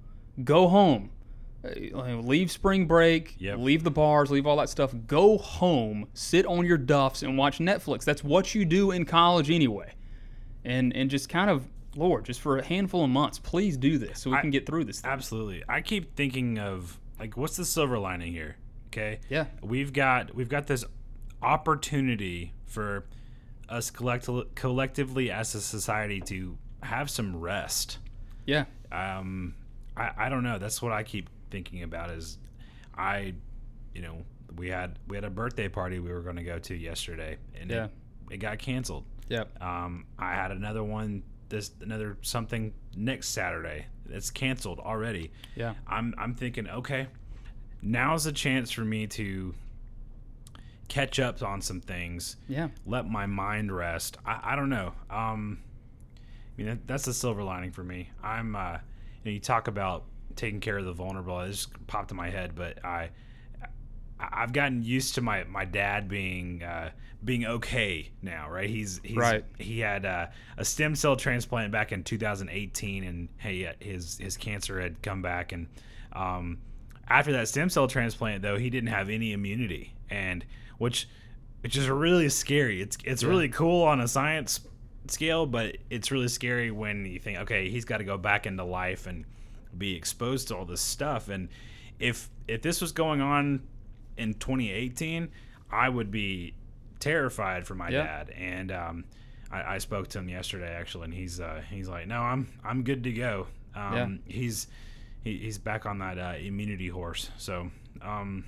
Go 0.43 0.67
home. 0.67 1.11
Uh, 1.63 2.15
Leave 2.21 2.49
spring 2.51 2.85
break, 2.87 3.35
Yep. 3.39 3.57
leave 3.59 3.83
the 3.83 3.91
bars, 3.91 4.31
leave 4.31 4.47
all 4.47 4.55
that 4.57 4.69
stuff. 4.69 4.93
Go 5.07 5.37
home, 5.37 6.07
sit 6.13 6.45
on 6.45 6.65
your 6.65 6.77
duffs, 6.77 7.21
and 7.21 7.37
watch 7.37 7.59
Netflix. 7.59 8.05
That's 8.05 8.23
what 8.23 8.55
you 8.55 8.63
do 8.63 8.91
in 8.91 9.03
college 9.05 9.49
anyway. 9.51 9.93
And 10.63 10.95
and 10.95 11.09
just 11.09 11.27
kind 11.27 11.49
of, 11.49 11.67
Lord, 11.97 12.23
just 12.25 12.39
for 12.39 12.57
a 12.57 12.63
handful 12.65 13.03
of 13.03 13.09
months, 13.09 13.39
please 13.39 13.75
do 13.75 13.97
this 13.97 14.21
so 14.21 14.29
we 14.31 14.37
I- 14.37 14.41
can 14.41 14.51
get 14.51 14.65
through 14.65 14.85
this. 14.85 15.01
Thing. 15.01 15.11
Absolutely. 15.11 15.63
I 15.67 15.81
keep 15.81 16.15
thinking 16.15 16.59
of 16.59 16.97
like 17.19 17.35
what's 17.35 17.57
the 17.57 17.65
silver 17.65 17.99
lining 17.99 18.31
here? 18.31 18.55
Okay? 18.87 19.19
Yeah. 19.29 19.45
We've 19.61 19.91
got 19.91 20.33
we've 20.33 20.49
got 20.49 20.67
this 20.67 20.85
opportunity 21.41 22.53
for 22.65 23.05
us 23.67 23.91
collect- 23.91 24.29
collectively 24.55 25.29
as 25.31 25.53
a 25.55 25.61
society 25.61 26.21
to 26.21 26.57
have 26.83 27.09
some 27.09 27.35
rest. 27.35 27.99
Yeah, 28.45 28.65
Um 28.91 29.55
I, 29.97 30.11
I 30.17 30.29
don't 30.29 30.43
know. 30.43 30.57
That's 30.57 30.81
what 30.81 30.91
I 30.93 31.03
keep 31.03 31.29
thinking 31.49 31.83
about 31.83 32.09
is 32.11 32.37
I 32.97 33.33
you 33.93 34.01
know, 34.01 34.23
we 34.55 34.69
had 34.69 34.99
we 35.07 35.17
had 35.17 35.23
a 35.23 35.29
birthday 35.29 35.67
party 35.67 35.99
we 35.99 36.11
were 36.11 36.21
going 36.21 36.35
to 36.35 36.43
go 36.43 36.59
to 36.59 36.75
yesterday 36.75 37.37
and 37.59 37.69
Yeah. 37.69 37.85
it, 37.85 37.91
it 38.31 38.37
got 38.37 38.59
canceled. 38.59 39.03
Yep. 39.29 39.61
Um, 39.61 40.05
I 40.17 40.33
had 40.33 40.51
another 40.51 40.83
one 40.83 41.23
this 41.49 41.71
another 41.81 42.17
something 42.21 42.73
next 42.95 43.29
Saturday 43.29 43.85
that's 44.05 44.29
canceled 44.31 44.79
already. 44.79 45.31
Yeah. 45.55 45.73
I'm 45.87 46.13
I'm 46.17 46.35
thinking, 46.35 46.67
okay, 46.69 47.07
now's 47.81 48.25
a 48.27 48.31
chance 48.31 48.71
for 48.71 48.81
me 48.85 49.07
to 49.07 49.53
catch 50.87 51.19
up 51.19 51.41
on 51.43 51.61
some 51.61 51.81
things. 51.81 52.35
Yeah. 52.47 52.69
Let 52.85 53.07
my 53.07 53.25
mind 53.27 53.71
rest. 53.75 54.17
I, 54.25 54.39
I 54.43 54.55
don't 54.55 54.69
know. 54.69 54.93
Um, 55.09 55.59
I 56.17 56.21
mean 56.61 56.67
that, 56.67 56.87
that's 56.87 57.05
the 57.05 57.13
silver 57.13 57.43
lining 57.43 57.71
for 57.71 57.83
me. 57.83 58.09
I'm 58.23 58.55
uh, 58.55 58.73
you, 59.23 59.25
know, 59.25 59.31
you 59.31 59.39
talk 59.39 59.67
about 59.67 60.05
taking 60.39 60.59
care 60.59 60.77
of 60.77 60.85
the 60.85 60.93
vulnerable. 60.93 61.39
It 61.41 61.51
just 61.51 61.87
popped 61.87 62.11
in 62.11 62.17
my 62.17 62.29
head, 62.29 62.55
but 62.55 62.83
I 62.83 63.09
I've 64.19 64.53
gotten 64.53 64.83
used 64.83 65.15
to 65.15 65.21
my 65.21 65.43
my 65.43 65.65
dad 65.65 66.07
being 66.07 66.63
uh, 66.63 66.91
being 67.23 67.45
okay 67.45 68.11
now, 68.21 68.49
right? 68.49 68.69
He's 68.69 68.99
he's 69.03 69.17
Right. 69.17 69.43
he 69.57 69.79
had 69.79 70.05
uh, 70.05 70.27
a 70.57 70.65
stem 70.65 70.95
cell 70.95 71.15
transplant 71.15 71.71
back 71.71 71.91
in 71.91 72.03
2018, 72.03 73.03
and 73.03 73.29
hey, 73.37 73.73
his 73.79 74.17
his 74.17 74.37
cancer 74.37 74.79
had 74.79 75.01
come 75.01 75.21
back, 75.21 75.51
and 75.51 75.67
um, 76.13 76.59
after 77.07 77.31
that 77.33 77.47
stem 77.47 77.69
cell 77.69 77.87
transplant, 77.87 78.41
though, 78.41 78.57
he 78.57 78.69
didn't 78.69 78.89
have 78.89 79.09
any 79.09 79.33
immunity, 79.33 79.93
and 80.09 80.45
which 80.77 81.07
which 81.61 81.75
is 81.75 81.89
really 81.89 82.29
scary. 82.29 82.81
It's 82.81 82.97
it's 83.03 83.23
really 83.23 83.49
cool 83.49 83.83
on 83.83 83.99
a 83.99 84.07
science 84.07 84.61
scale, 85.07 85.45
but 85.45 85.77
it's 85.89 86.11
really 86.11 86.27
scary 86.27 86.71
when 86.71 87.05
you 87.05 87.19
think, 87.19 87.39
okay, 87.39 87.69
he's 87.69 87.85
got 87.85 87.97
to 87.97 88.03
go 88.03 88.17
back 88.17 88.45
into 88.45 88.63
life 88.63 89.07
and 89.07 89.25
be 89.77 89.95
exposed 89.95 90.47
to 90.49 90.57
all 90.57 90.65
this 90.65 90.81
stuff, 90.81 91.29
and 91.29 91.49
if 91.99 92.29
if 92.47 92.61
this 92.61 92.81
was 92.81 92.91
going 92.91 93.21
on 93.21 93.61
in 94.17 94.33
2018, 94.33 95.29
I 95.71 95.87
would 95.89 96.11
be 96.11 96.53
terrified 96.99 97.65
for 97.67 97.75
my 97.75 97.89
Yeah. 97.89 98.03
dad. 98.03 98.29
And 98.31 98.71
um, 98.71 99.03
I, 99.51 99.75
I 99.75 99.77
spoke 99.77 100.07
to 100.09 100.19
him 100.19 100.27
yesterday 100.29 100.73
actually, 100.73 101.05
and 101.05 101.13
he's 101.13 101.39
uh, 101.39 101.61
he's 101.69 101.87
like, 101.87 102.07
no, 102.07 102.21
I'm 102.21 102.49
I'm 102.63 102.83
good 102.83 103.03
to 103.03 103.11
go. 103.13 103.47
Um, 103.75 104.19
He's 104.25 104.67
he, 105.23 105.37
he's 105.37 105.57
back 105.57 105.85
on 105.85 105.99
that 105.99 106.17
uh, 106.17 106.33
immunity 106.39 106.87
horse. 106.87 107.29
So 107.37 107.69
um, 108.01 108.45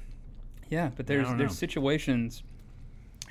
Yeah, 0.69 0.89
but 0.95 1.05
there's 1.07 1.27
there's 1.29 1.39
know. 1.39 1.47
situations, 1.49 2.43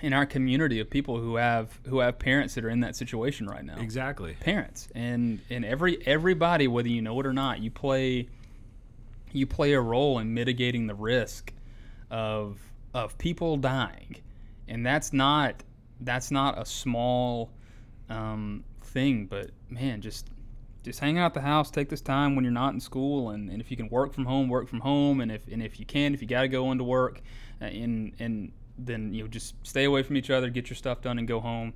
in 0.03 0.13
our 0.13 0.27
community 0.27 0.81
of 0.81 0.89
people 0.89 1.19
who 1.19 1.37
have 1.37 1.79
who 1.87 1.99
have 1.99 2.19
parents 2.19 2.55
that 2.55 2.65
are 2.65 2.71
in 2.71 2.81
that 2.81 2.97
situation 2.97 3.47
right 3.47 3.65
now. 3.65 3.77
Exactly. 3.79 4.35
Parents 4.41 4.89
and 4.95 5.41
and 5.51 5.65
every 5.65 6.05
everybody, 6.07 6.69
whether 6.69 6.89
you 6.89 7.03
know 7.03 7.19
it 7.21 7.27
or 7.27 7.33
not, 7.33 7.61
you 7.61 7.71
play 7.71 8.29
you 9.33 9.47
play 9.47 9.73
a 9.73 9.81
role 9.81 10.19
in 10.19 10.33
mitigating 10.35 10.87
the 10.87 10.95
risk 10.95 11.53
of 12.11 12.59
of 12.95 13.17
people 13.19 13.57
dying, 13.57 14.17
and 14.69 14.85
that's 14.85 15.13
not 15.13 15.63
that's 16.01 16.31
not 16.31 16.59
a 16.59 16.65
small 16.65 17.51
um, 18.09 18.65
thing. 18.83 19.27
But 19.27 19.51
man, 19.69 20.01
just 20.01 20.29
just 20.83 21.01
hang 21.01 21.19
out 21.19 21.27
at 21.27 21.35
the 21.35 21.41
house, 21.43 21.71
take 21.71 21.89
this 21.89 22.01
time 22.01 22.35
when 22.35 22.45
you're 22.45 22.53
not 22.53 22.73
in 22.73 22.81
school, 22.81 23.31
and, 23.31 23.51
and 23.51 23.61
if 23.61 23.71
you 23.71 23.77
can 23.77 23.89
work 23.89 24.15
from 24.15 24.25
home, 24.25 24.49
work 24.49 24.69
from 24.69 24.81
home, 24.81 25.21
and 25.21 25.31
if 25.31 25.47
and 25.49 25.63
if 25.63 25.79
you 25.79 25.87
can, 25.87 26.15
if 26.15 26.23
you 26.23 26.29
got 26.29 26.43
to 26.43 26.49
go 26.49 26.73
into 26.73 26.85
work, 26.85 27.21
uh, 27.61 27.67
and 27.67 28.13
and 28.19 28.53
then 28.87 29.13
you 29.15 29.23
know 29.23 29.29
just 29.29 29.55
stay 29.63 29.85
away 29.85 30.03
from 30.03 30.17
each 30.17 30.31
other, 30.31 30.49
get 30.51 30.69
your 30.71 30.77
stuff 30.77 31.01
done, 31.03 31.19
and 31.19 31.27
go 31.29 31.41
home. 31.41 31.73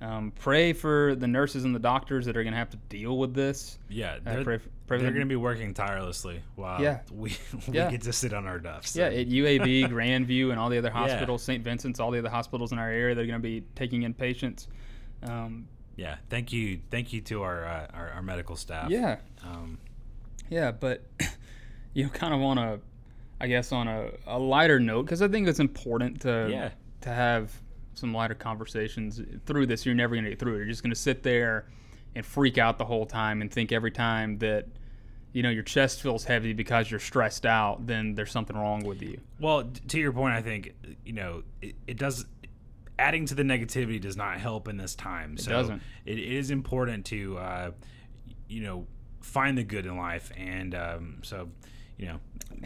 Um, 0.00 0.32
pray 0.40 0.72
for 0.72 1.14
the 1.14 1.28
nurses 1.28 1.62
and 1.64 1.72
the 1.72 1.78
doctors 1.78 2.26
that 2.26 2.36
are 2.36 2.42
going 2.42 2.54
to 2.54 2.58
have 2.58 2.70
to 2.70 2.76
deal 2.88 3.18
with 3.18 3.34
this. 3.34 3.78
Yeah, 3.88 4.14
Uh, 4.14 4.18
they're, 4.34 4.44
pray, 4.44 4.58
pray 4.88 4.98
for 4.98 5.02
they're 5.02 5.12
going 5.12 5.20
to 5.20 5.26
be 5.26 5.36
working 5.36 5.72
tirelessly 5.74 6.40
while 6.56 6.82
Yeah. 6.82 7.02
we, 7.12 7.36
we 7.68 7.74
Yeah. 7.74 7.88
get 7.88 8.00
to 8.02 8.12
sit 8.12 8.32
on 8.34 8.44
our 8.48 8.58
duffs. 8.58 8.96
Yeah, 8.96 9.04
at 9.04 9.28
UAB, 9.28 9.88
Grandview, 9.88 10.50
and 10.50 10.58
all 10.58 10.70
the 10.70 10.78
other 10.78 10.88
Yeah. 10.88 10.94
hospitals, 11.06 11.44
St. 11.44 11.62
Vincent's, 11.62 12.00
all 12.00 12.10
the 12.10 12.18
other 12.18 12.30
hospitals 12.30 12.72
in 12.72 12.78
our 12.80 12.88
area, 12.90 13.14
they're 13.14 13.26
going 13.26 13.38
to 13.38 13.48
be 13.48 13.62
taking 13.76 14.02
in 14.02 14.12
patients. 14.12 14.66
Um, 15.22 15.68
yeah. 15.94 16.16
Thank 16.30 16.52
you, 16.52 16.80
thank 16.90 17.12
you 17.12 17.20
to 17.20 17.42
our 17.44 17.64
uh, 17.64 17.86
our, 17.94 18.10
our 18.14 18.22
medical 18.22 18.56
staff. 18.56 18.90
yeah, 18.90 19.18
Um, 19.44 19.78
yeah, 20.50 20.72
but 20.72 21.04
you 21.94 22.02
know, 22.02 22.10
kind 22.10 22.34
of 22.34 22.40
on 22.40 22.58
a, 22.58 22.80
I 23.42 23.48
guess 23.48 23.72
on 23.72 23.88
a, 23.88 24.10
a 24.26 24.38
lighter 24.38 24.78
note, 24.80 25.02
because 25.02 25.20
I 25.20 25.28
think 25.28 25.48
it's 25.48 25.60
important 25.60 26.20
to 26.22 26.48
Yeah. 26.50 26.70
to 27.02 27.08
have 27.10 27.52
some 27.94 28.14
lighter 28.14 28.34
conversations 28.34 29.20
through 29.44 29.66
this. 29.66 29.84
You're 29.84 29.94
never 29.94 30.14
going 30.14 30.24
to 30.24 30.30
get 30.30 30.38
through 30.38 30.54
it. 30.54 30.58
You're 30.58 30.66
just 30.66 30.82
going 30.82 30.94
to 30.94 30.98
sit 30.98 31.22
there 31.22 31.66
and 32.14 32.24
freak 32.24 32.56
out 32.56 32.78
the 32.78 32.84
whole 32.84 33.04
time 33.04 33.42
and 33.42 33.50
think 33.50 33.72
every 33.72 33.90
time 33.90 34.38
that 34.38 34.68
you 35.32 35.42
know 35.42 35.50
your 35.50 35.62
chest 35.62 36.00
feels 36.02 36.24
heavy 36.24 36.52
because 36.52 36.90
you're 36.90 37.00
stressed 37.00 37.44
out, 37.44 37.86
then 37.86 38.14
there's 38.14 38.30
something 38.30 38.56
wrong 38.56 38.84
with 38.84 39.02
you. 39.02 39.18
Well, 39.40 39.64
to 39.88 39.98
your 39.98 40.12
point, 40.12 40.34
I 40.34 40.42
think 40.42 40.74
you 41.04 41.12
know 41.14 41.42
it, 41.60 41.74
it 41.86 41.98
does. 41.98 42.24
Adding 42.98 43.26
to 43.26 43.34
the 43.34 43.42
negativity 43.42 44.00
does 44.00 44.16
not 44.16 44.38
help 44.38 44.68
in 44.68 44.76
this 44.76 44.94
time. 44.94 45.36
so 45.36 45.50
doesn't. 45.50 45.82
It, 46.04 46.18
it 46.18 46.32
is 46.32 46.50
important 46.52 47.06
to, 47.06 47.38
uh, 47.38 47.70
you 48.46 48.62
know, 48.62 48.86
find 49.22 49.56
the 49.58 49.64
good 49.64 49.86
in 49.86 49.96
life, 49.96 50.30
and 50.36 50.74
um, 50.74 51.18
so, 51.22 51.48
you 51.96 52.06
know, 52.06 52.20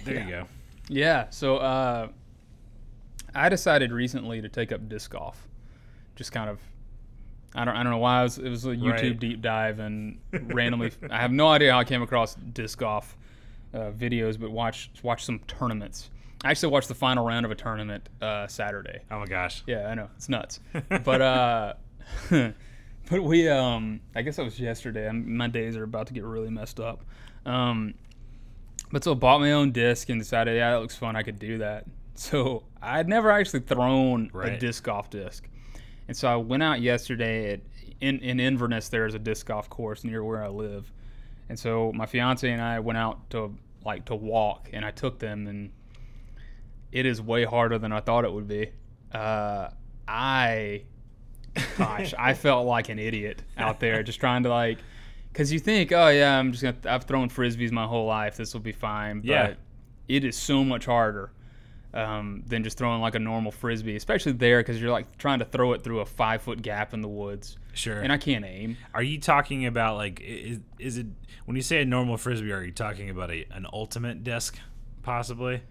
there 0.04 0.22
you 0.24 0.28
go. 0.28 0.46
Yeah. 0.88 1.26
So 1.30 1.56
uh, 1.58 2.08
I 3.34 3.48
decided 3.48 3.92
recently 3.92 4.40
to 4.40 4.48
take 4.48 4.72
up 4.72 4.88
disc 4.88 5.10
golf. 5.10 5.46
Just 6.14 6.32
kind 6.32 6.48
of, 6.48 6.60
I 7.54 7.64
don't, 7.64 7.76
I 7.76 7.82
don't 7.82 7.92
know 7.92 7.98
why. 7.98 8.20
It 8.20 8.24
was, 8.24 8.38
it 8.38 8.48
was 8.48 8.64
a 8.64 8.68
YouTube 8.70 8.90
Right. 8.92 9.18
deep 9.18 9.42
dive 9.42 9.78
and 9.78 10.18
randomly, 10.32 10.92
I 11.10 11.18
have 11.20 11.32
no 11.32 11.48
idea 11.48 11.72
how 11.72 11.78
I 11.80 11.84
came 11.84 12.02
across 12.02 12.34
disc 12.34 12.78
golf 12.78 13.16
uh, 13.74 13.90
videos, 13.90 14.38
but 14.40 14.50
watch 14.50 14.90
watch 15.02 15.24
some 15.24 15.40
tournaments. 15.40 16.10
I 16.44 16.50
actually 16.50 16.70
watched 16.72 16.88
the 16.88 16.94
final 16.94 17.26
round 17.26 17.44
of 17.44 17.50
a 17.50 17.54
tournament 17.54 18.08
uh, 18.22 18.46
Saturday. 18.46 19.00
Oh 19.10 19.18
my 19.18 19.26
gosh. 19.26 19.62
Yeah, 19.66 19.88
I 19.88 19.94
know 19.94 20.08
it's 20.16 20.28
nuts, 20.28 20.60
but 21.04 21.20
uh, 21.20 21.74
but 22.30 23.22
we 23.22 23.48
um, 23.48 24.00
I 24.14 24.22
guess 24.22 24.36
that 24.36 24.44
was 24.44 24.58
yesterday. 24.60 25.08
I'm, 25.08 25.36
my 25.36 25.48
days 25.48 25.76
are 25.76 25.82
about 25.84 26.06
to 26.08 26.14
get 26.14 26.24
really 26.24 26.50
messed 26.50 26.78
up. 26.80 27.04
Um, 27.44 27.94
but 28.96 29.04
so 29.04 29.12
I 29.12 29.14
bought 29.14 29.40
my 29.40 29.52
own 29.52 29.72
disc 29.72 30.08
and 30.08 30.18
decided, 30.18 30.56
yeah, 30.56 30.70
that 30.70 30.78
looks 30.78 30.96
fun. 30.96 31.16
I 31.16 31.22
could 31.22 31.38
do 31.38 31.58
that. 31.58 31.84
So 32.18 32.62
I 32.80 32.96
had 32.96 33.10
never 33.10 33.30
actually 33.30 33.60
thrown 33.60 34.30
a 34.42 34.56
disc 34.56 34.82
golf 34.82 35.10
disc, 35.10 35.46
and 36.08 36.16
so 36.16 36.28
I 36.28 36.36
went 36.36 36.62
out 36.62 36.80
yesterday 36.80 37.52
at 37.52 37.60
in 38.00 38.20
in 38.20 38.40
Inverness. 38.40 38.88
There's 38.88 39.12
a 39.12 39.18
disc 39.18 39.44
golf 39.44 39.68
course 39.68 40.02
near 40.02 40.24
where 40.24 40.42
I 40.42 40.48
live, 40.48 40.90
and 41.50 41.58
so 41.58 41.92
my 41.94 42.06
fiance 42.06 42.50
and 42.50 42.62
I 42.62 42.80
went 42.80 42.96
out 42.96 43.28
to 43.32 43.54
like 43.84 44.06
to 44.06 44.14
walk, 44.14 44.70
and 44.72 44.82
I 44.82 44.92
took 44.92 45.18
them, 45.18 45.46
and 45.46 45.70
it 46.90 47.04
is 47.04 47.20
way 47.20 47.44
harder 47.44 47.78
than 47.78 47.92
I 47.92 48.00
thought 48.00 48.24
it 48.24 48.32
would 48.32 48.48
be. 48.48 48.70
Uh, 49.12 49.68
I, 50.08 50.84
gosh, 51.76 52.14
I 52.18 52.32
felt 52.46 52.66
like 52.66 52.88
an 52.88 52.98
idiot 52.98 53.42
out 53.58 53.78
there 53.78 54.02
just 54.02 54.20
trying 54.20 54.44
to 54.44 54.48
like, 54.48 54.78
because 55.36 55.52
you 55.52 55.58
think, 55.58 55.92
oh 55.92 56.08
yeah, 56.08 56.38
I'm 56.38 56.50
just 56.52 56.62
gonna, 56.64 56.76
I've 56.86 57.04
thrown 57.04 57.28
frisbees 57.28 57.70
my 57.70 57.84
whole 57.84 58.06
life, 58.06 58.38
this 58.38 58.54
will 58.54 58.62
be 58.62 58.72
fine. 58.72 59.18
But 59.20 59.26
Yeah. 59.26 59.54
it 60.08 60.24
is 60.24 60.34
so 60.34 60.64
much 60.64 60.86
harder 60.86 61.30
um, 61.92 62.42
than 62.46 62.64
just 62.64 62.78
throwing 62.78 63.02
like 63.02 63.14
a 63.16 63.18
normal 63.18 63.52
frisbee, 63.52 63.96
especially 63.96 64.32
there 64.32 64.60
because 64.60 64.80
you're 64.80 64.90
like 64.90 65.18
trying 65.18 65.40
to 65.40 65.44
throw 65.44 65.74
it 65.74 65.82
through 65.84 66.00
a 66.00 66.06
five 66.06 66.40
foot 66.40 66.62
gap 66.62 66.94
in 66.94 67.02
the 67.02 67.08
woods, 67.08 67.58
Sure. 67.74 68.00
and 68.00 68.10
I 68.10 68.16
can't 68.16 68.46
aim. 68.46 68.78
Are 68.94 69.02
you 69.02 69.20
talking 69.20 69.66
about 69.66 69.96
like 69.96 70.22
is, 70.22 70.60
is 70.78 70.96
it 70.96 71.06
when 71.44 71.54
you 71.54 71.62
say 71.62 71.82
a 71.82 71.84
normal 71.84 72.16
frisbee? 72.16 72.52
Are 72.52 72.62
you 72.64 72.72
talking 72.72 73.10
about 73.10 73.30
a 73.30 73.44
an 73.50 73.66
ultimate 73.74 74.24
disc, 74.24 74.58
possibly? 75.02 75.60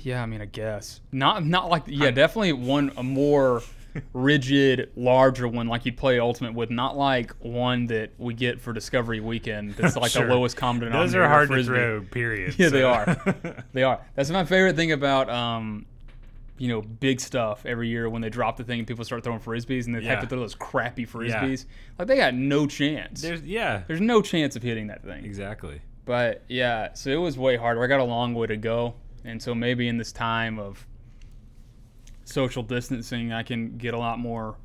Yeah, 0.00 0.22
I 0.22 0.26
mean, 0.26 0.42
I 0.42 0.46
guess 0.46 1.00
not. 1.10 1.42
Not 1.46 1.70
like 1.70 1.84
yeah, 1.86 2.10
definitely 2.10 2.52
one 2.52 2.92
a 2.98 3.02
more 3.02 3.62
rigid, 4.12 4.90
larger 4.96 5.46
one 5.48 5.68
like 5.68 5.84
you'd 5.86 5.96
play 5.96 6.18
Ultimate 6.18 6.54
with. 6.54 6.70
Not 6.70 6.96
like 6.96 7.32
one 7.40 7.86
that 7.86 8.10
we 8.18 8.34
get 8.34 8.60
for 8.60 8.72
Discovery 8.72 9.20
Weekend. 9.20 9.74
That's 9.74 9.96
like 9.96 10.10
Sure. 10.10 10.26
the 10.26 10.34
lowest 10.34 10.56
common 10.56 10.84
denominator. 10.84 11.06
Those 11.06 11.14
are 11.14 11.28
hard 11.28 11.50
to 11.50 11.64
throw. 11.64 12.02
Period. 12.02 12.54
Yeah, 12.58 12.68
they 12.68 12.82
are. 12.82 13.64
They 13.72 13.82
are. 13.82 14.00
That's 14.14 14.30
my 14.30 14.44
favorite 14.44 14.76
thing 14.76 14.92
about 14.92 15.28
um, 15.30 15.86
you 16.58 16.68
know, 16.68 16.80
big 16.82 17.20
stuff 17.20 17.66
every 17.66 17.88
year 17.88 18.08
when 18.08 18.22
they 18.22 18.30
drop 18.30 18.56
the 18.56 18.64
thing 18.64 18.78
and 18.78 18.86
people 18.86 19.04
start 19.04 19.24
throwing 19.24 19.40
frisbees 19.40 19.86
and 19.86 19.94
they 19.94 20.02
have 20.04 20.20
to 20.20 20.26
throw 20.26 20.38
those 20.38 20.54
crappy 20.54 21.04
frisbees. 21.06 21.66
Like 21.98 22.08
they 22.08 22.16
got 22.16 22.34
no 22.34 22.66
chance. 22.66 23.22
There's 23.22 23.42
yeah, 23.42 23.82
There's 23.86 24.00
no 24.00 24.22
chance 24.22 24.54
of 24.56 24.62
hitting 24.62 24.86
that 24.88 25.02
thing. 25.02 25.24
exactly. 25.24 25.80
But 26.04 26.42
yeah, 26.48 26.92
so 26.94 27.10
it 27.10 27.16
was 27.16 27.36
way 27.38 27.56
harder. 27.56 27.82
I 27.82 27.86
got 27.86 28.00
a 28.00 28.04
long 28.04 28.34
way 28.34 28.46
to 28.48 28.56
go, 28.58 28.94
and 29.24 29.42
so 29.42 29.54
maybe 29.54 29.88
in 29.88 29.96
this 29.96 30.12
time 30.12 30.58
of 30.58 30.86
social 32.24 32.62
distancing, 32.62 33.32
I 33.32 33.42
can 33.42 33.76
get 33.76 33.94
a 33.94 33.98
lot 33.98 34.18
more, 34.18 34.56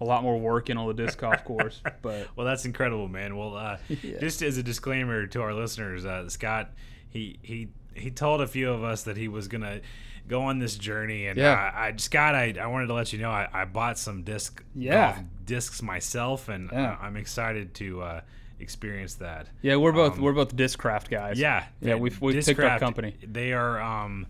a 0.00 0.04
lot 0.04 0.22
more 0.22 0.38
work 0.38 0.70
in 0.70 0.76
on 0.76 0.86
the 0.88 0.94
disc 0.94 1.18
golf 1.18 1.44
course. 1.44 1.80
But 2.02 2.28
Well, 2.36 2.46
that's 2.46 2.64
incredible, 2.64 3.08
man. 3.08 3.36
Well, 3.36 3.56
uh, 3.56 3.78
Yeah. 4.02 4.18
just 4.20 4.42
as 4.42 4.58
a 4.58 4.62
disclaimer 4.62 5.26
to 5.28 5.42
our 5.42 5.54
listeners, 5.54 6.04
uh, 6.04 6.28
Scott, 6.28 6.70
he 7.08 7.38
he 7.42 7.68
he 7.94 8.10
told 8.10 8.40
a 8.42 8.46
few 8.46 8.70
of 8.70 8.84
us 8.84 9.04
that 9.04 9.16
he 9.16 9.26
was 9.28 9.48
gonna 9.48 9.80
go 10.28 10.42
on 10.42 10.58
this 10.58 10.76
journey, 10.76 11.26
and 11.28 11.38
Yeah. 11.38 11.52
I, 11.74 11.86
I 11.88 11.94
Scott, 11.96 12.34
I, 12.34 12.54
I 12.60 12.66
wanted 12.66 12.88
to 12.88 12.94
let 12.94 13.12
you 13.12 13.18
know 13.20 13.30
I, 13.30 13.48
I 13.52 13.64
bought 13.64 13.96
some 13.98 14.22
disc 14.22 14.62
Yeah. 14.74 15.18
discs 15.44 15.80
myself, 15.82 16.48
and 16.48 16.68
Yeah. 16.72 16.92
uh, 16.92 16.96
I'm 17.00 17.16
excited 17.16 17.72
to 17.74 18.02
uh, 18.02 18.20
experience 18.58 19.14
that. 19.16 19.46
yeah, 19.62 19.76
we're 19.76 19.92
both 19.92 20.14
Um, 20.14 20.22
we're 20.22 20.32
both 20.32 20.54
discraft 20.56 21.08
guys. 21.10 21.38
Yeah, 21.38 21.64
Yeah, 21.80 21.94
we've- 21.94 22.16
we've 22.20 22.44
picked 22.44 22.58
our 22.58 22.64
Discraft, 22.70 22.80
company. 22.80 23.14
They 23.22 23.52
are 23.52 23.80
um, 23.80 24.26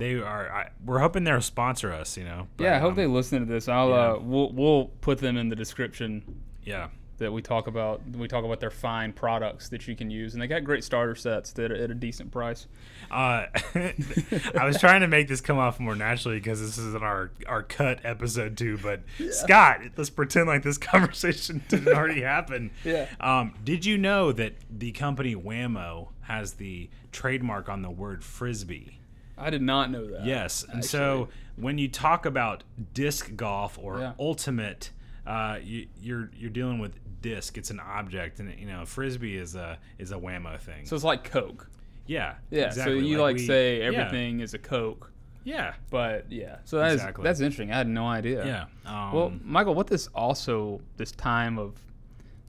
they 0.00 0.14
are. 0.14 0.52
I, 0.52 0.70
we're 0.84 0.98
hoping 0.98 1.22
they'll 1.24 1.40
sponsor 1.40 1.92
us. 1.92 2.16
You 2.16 2.24
know. 2.24 2.48
but, 2.56 2.64
yeah. 2.64 2.76
I 2.76 2.78
hope 2.80 2.90
um, 2.90 2.96
they 2.96 3.06
listen 3.06 3.38
to 3.40 3.46
this. 3.46 3.68
I'll 3.68 3.90
yeah. 3.90 3.94
uh, 3.94 4.18
we'll 4.20 4.50
we'll 4.52 4.84
put 5.00 5.18
them 5.18 5.36
in 5.36 5.48
the 5.48 5.56
description 5.56 6.42
Yeah. 6.64 6.88
that 7.18 7.32
we 7.32 7.42
talk 7.42 7.66
about. 7.66 8.00
We 8.16 8.26
talk 8.28 8.44
about 8.44 8.60
their 8.60 8.70
fine 8.70 9.12
products 9.12 9.68
that 9.68 9.86
you 9.86 9.94
can 9.94 10.10
use, 10.10 10.32
and 10.32 10.42
they 10.42 10.46
got 10.46 10.64
great 10.64 10.82
starter 10.84 11.14
sets 11.14 11.52
that 11.52 11.70
are 11.70 11.74
at 11.76 11.90
a 11.90 11.94
decent 11.94 12.30
price. 12.32 12.66
Uh, 13.10 13.46
I 13.74 14.64
was 14.64 14.78
trying 14.80 15.02
to 15.02 15.06
make 15.08 15.28
this 15.28 15.40
come 15.40 15.58
off 15.58 15.78
more 15.80 15.94
naturally 15.94 16.38
because 16.38 16.60
this 16.60 16.78
isn't 16.78 17.02
our 17.02 17.30
our 17.46 17.62
cut 17.62 18.00
episode 18.04 18.56
two. 18.56 18.78
But 18.78 19.02
Scott, 19.30 19.80
let's 19.96 20.10
pretend 20.10 20.46
like 20.46 20.62
this 20.62 20.78
conversation 20.94 21.62
didn't 21.68 21.88
already 21.94 22.22
happen. 22.22 22.70
Yeah. 22.84 23.06
Um, 23.20 23.54
did 23.64 23.84
you 23.84 23.98
know 23.98 24.32
that 24.32 24.54
the 24.70 24.92
company 24.92 25.34
Wham-O 25.34 26.08
has 26.22 26.54
the 26.54 26.88
trademark 27.12 27.68
on 27.68 27.82
the 27.82 27.90
word 27.90 28.24
frisbee? 28.24 28.96
I 29.40 29.50
did 29.50 29.62
not 29.62 29.90
know 29.90 30.06
that. 30.06 30.24
Yes, 30.24 30.64
and 30.70 30.84
so 30.84 31.28
when 31.56 31.78
you 31.78 31.88
talk 31.88 32.26
about 32.26 32.62
disc 32.94 33.34
golf 33.36 33.78
or 33.80 33.98
Yeah. 33.98 34.12
ultimate, 34.18 34.90
uh, 35.26 35.58
you, 35.62 35.86
you're 36.00 36.30
you're 36.36 36.50
dealing 36.50 36.78
with 36.78 36.92
disc. 37.22 37.58
It's 37.58 37.70
an 37.70 37.80
object, 37.80 38.40
and 38.40 38.58
you 38.58 38.66
know 38.66 38.84
frisbee 38.84 39.36
is 39.36 39.54
a 39.54 39.78
is 39.98 40.12
a 40.12 40.18
Wham-O 40.18 40.56
thing. 40.58 40.86
So 40.86 40.94
it's 40.96 41.04
like 41.04 41.24
Coke. 41.24 41.68
yeah, 42.06 42.34
Yeah. 42.50 42.66
exactly. 42.66 43.00
So 43.00 43.06
you 43.06 43.18
like, 43.20 43.36
we- 43.36 43.46
say 43.46 43.78
yeah, 43.78 43.84
everything 43.86 44.40
is 44.40 44.54
a 44.54 44.58
Coke. 44.58 45.12
Yeah, 45.42 45.72
But 45.88 46.30
yeah, 46.30 46.58
so 46.64 46.78
that 46.78 46.88
is 46.88 46.94
Exactly. 46.96 47.24
that's 47.24 47.40
interesting. 47.40 47.72
I 47.72 47.76
had 47.78 47.88
no 47.88 48.06
idea. 48.06 48.44
yeah. 48.46 48.64
Um, 48.84 49.12
Well, 49.12 49.32
Michael, 49.42 49.74
what 49.74 49.86
this 49.86 50.06
also 50.08 50.82
this 50.98 51.12
time 51.12 51.58
of 51.58 51.76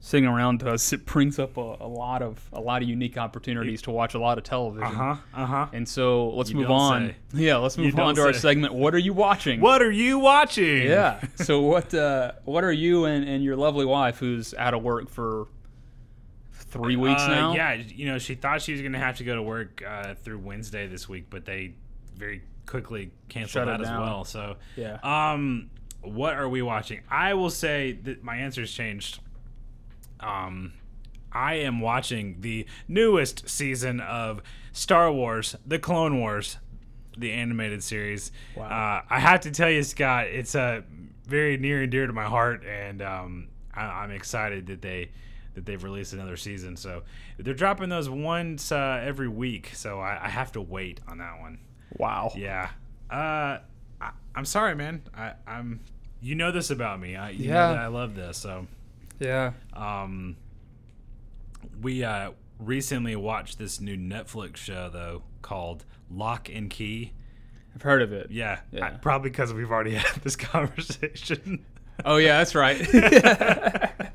sitting 0.04 0.26
around 0.26 0.58
does 0.58 0.92
it 0.92 1.06
brings 1.06 1.38
up 1.38 1.56
a, 1.56 1.76
a 1.80 1.86
lot 1.86 2.22
of 2.22 2.40
a 2.52 2.60
lot 2.60 2.82
of 2.82 2.88
unique 2.88 3.16
opportunities 3.16 3.80
to 3.82 3.90
watch 3.92 4.14
a 4.14 4.18
lot 4.18 4.36
of 4.36 4.42
television. 4.42 4.82
uh 4.88 5.14
huh, 5.14 5.16
uh 5.32 5.46
huh. 5.46 5.66
And 5.72 5.88
so 5.88 6.30
let's 6.30 6.50
You 6.50 6.56
move 6.56 6.70
on. 6.72 7.10
say. 7.10 7.16
Yeah, 7.34 7.56
let's 7.58 7.78
move 7.78 7.94
don't 7.94 8.08
on 8.08 8.14
to 8.16 8.22
our 8.22 8.32
segment. 8.32 8.74
What 8.74 8.94
are 8.96 8.98
you 8.98 9.12
watching? 9.12 9.60
What 9.60 9.80
are 9.80 9.92
you 9.92 10.18
watching? 10.18 10.82
Yeah. 10.88 11.20
So 11.36 11.60
what 11.60 11.94
uh, 11.94 12.32
what 12.44 12.64
are 12.64 12.72
you 12.72 13.04
and, 13.04 13.26
and 13.28 13.42
your 13.44 13.54
lovely 13.56 13.84
wife 13.86 14.18
who's 14.18 14.54
out 14.54 14.74
of 14.74 14.82
work 14.82 15.08
for 15.08 15.46
three 16.52 16.96
weeks 16.96 17.22
Uh, 17.22 17.28
now? 17.28 17.54
Yeah, 17.54 17.74
you 17.74 18.06
know, 18.06 18.18
she 18.18 18.34
thought 18.34 18.60
she 18.62 18.72
was 18.72 18.80
going 18.80 18.92
to 18.94 18.98
have 18.98 19.16
to 19.18 19.24
go 19.24 19.34
to 19.36 19.42
work 19.42 19.82
uh, 19.86 20.14
through 20.14 20.38
Wednesday 20.40 20.86
this 20.86 21.08
week, 21.08 21.26
but 21.30 21.44
they 21.44 21.74
very 22.16 22.42
quickly 22.66 23.10
canceled 23.28 23.50
Shut 23.52 23.66
that 23.66 23.80
as 23.80 23.88
well. 23.88 24.24
So, 24.24 24.56
Yeah. 24.76 24.98
um, 25.02 25.70
what 26.00 26.34
are 26.34 26.48
we 26.48 26.62
watching? 26.62 27.00
I 27.10 27.34
will 27.34 27.50
say 27.50 27.92
that 28.04 28.22
my 28.24 28.36
answer's 28.36 28.72
changed. 28.72 29.20
Um, 30.22 30.72
I 31.32 31.54
am 31.54 31.80
watching 31.80 32.36
the 32.40 32.66
newest 32.88 33.48
season 33.48 34.00
of 34.00 34.42
Star 34.72 35.10
Wars: 35.12 35.56
The 35.66 35.78
Clone 35.78 36.20
Wars, 36.20 36.58
the 37.16 37.32
animated 37.32 37.82
series. 37.82 38.32
Wow. 38.56 38.64
Uh, 38.64 39.02
I 39.08 39.18
have 39.18 39.40
to 39.40 39.50
tell 39.50 39.70
you, 39.70 39.82
Scott, 39.82 40.26
it's 40.26 40.54
uh, 40.54 40.82
very 41.26 41.56
near 41.56 41.82
and 41.82 41.90
dear 41.90 42.06
to 42.06 42.12
my 42.12 42.24
heart, 42.24 42.64
and 42.66 43.00
um, 43.02 43.48
I, 43.74 43.82
I'm 43.84 44.10
excited 44.10 44.66
that 44.66 44.82
they 44.82 45.10
that 45.54 45.66
they've 45.66 45.82
released 45.82 46.12
another 46.14 46.36
season. 46.36 46.76
So 46.76 47.02
they're 47.38 47.52
dropping 47.54 47.88
those 47.90 48.08
once 48.08 48.72
uh, 48.72 49.00
every 49.04 49.28
week, 49.28 49.70
so 49.74 50.00
I, 50.00 50.18
I 50.24 50.28
have 50.28 50.52
to 50.52 50.60
wait 50.62 51.00
on 51.08 51.18
that 51.18 51.40
one. 51.40 51.58
Wow. 51.98 52.32
Yeah. 52.34 52.70
Uh, 53.10 53.58
I, 54.00 54.10
I'm 54.34 54.44
sorry, 54.46 54.74
man. 54.74 55.02
I, 55.16 55.32
I'm. 55.46 55.80
You 56.22 56.36
know 56.36 56.52
this 56.52 56.70
about 56.70 57.00
me. 57.00 57.16
I, 57.16 57.30
you 57.30 57.48
Yeah. 57.48 57.54
know 57.54 57.72
that 57.74 57.78
I 57.80 57.86
love 57.88 58.14
this. 58.14 58.38
So, 58.38 58.66
Yeah. 59.18 59.52
um, 59.72 60.36
we 61.80 62.02
uh 62.04 62.32
recently 62.58 63.16
watched 63.16 63.58
this 63.58 63.80
new 63.80 63.96
Netflix 63.96 64.56
show 64.56 64.88
though 64.92 65.22
called 65.42 65.84
Locke 66.10 66.48
and 66.48 66.70
Key. 66.70 67.12
I've 67.74 67.82
heard 67.82 68.02
of 68.02 68.12
it. 68.12 68.30
Yeah, 68.30 68.60
Yeah. 68.70 68.86
I- 68.86 68.90
probably 68.90 69.30
because 69.30 69.52
we've 69.52 69.70
already 69.70 69.94
had 69.96 70.22
this 70.22 70.36
conversation. 70.36 71.64
Oh 72.04 72.16
yeah, 72.16 72.38
that's 72.38 72.54
right. 72.54 72.80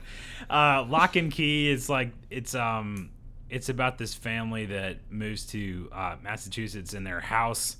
uh, 0.50 0.84
Locke 0.88 1.16
and 1.16 1.32
Key 1.32 1.70
is 1.70 1.90
like 1.90 2.12
it's 2.30 2.56
um 2.56 3.10
it's 3.50 3.70
about 3.70 3.98
this 3.98 4.14
family 4.14 4.66
that 4.68 4.98
moves 5.10 5.46
to 5.48 5.90
uh, 5.94 6.16
Massachusetts 6.22 6.94
in 6.94 7.04
their 7.06 7.22
house. 7.22 7.78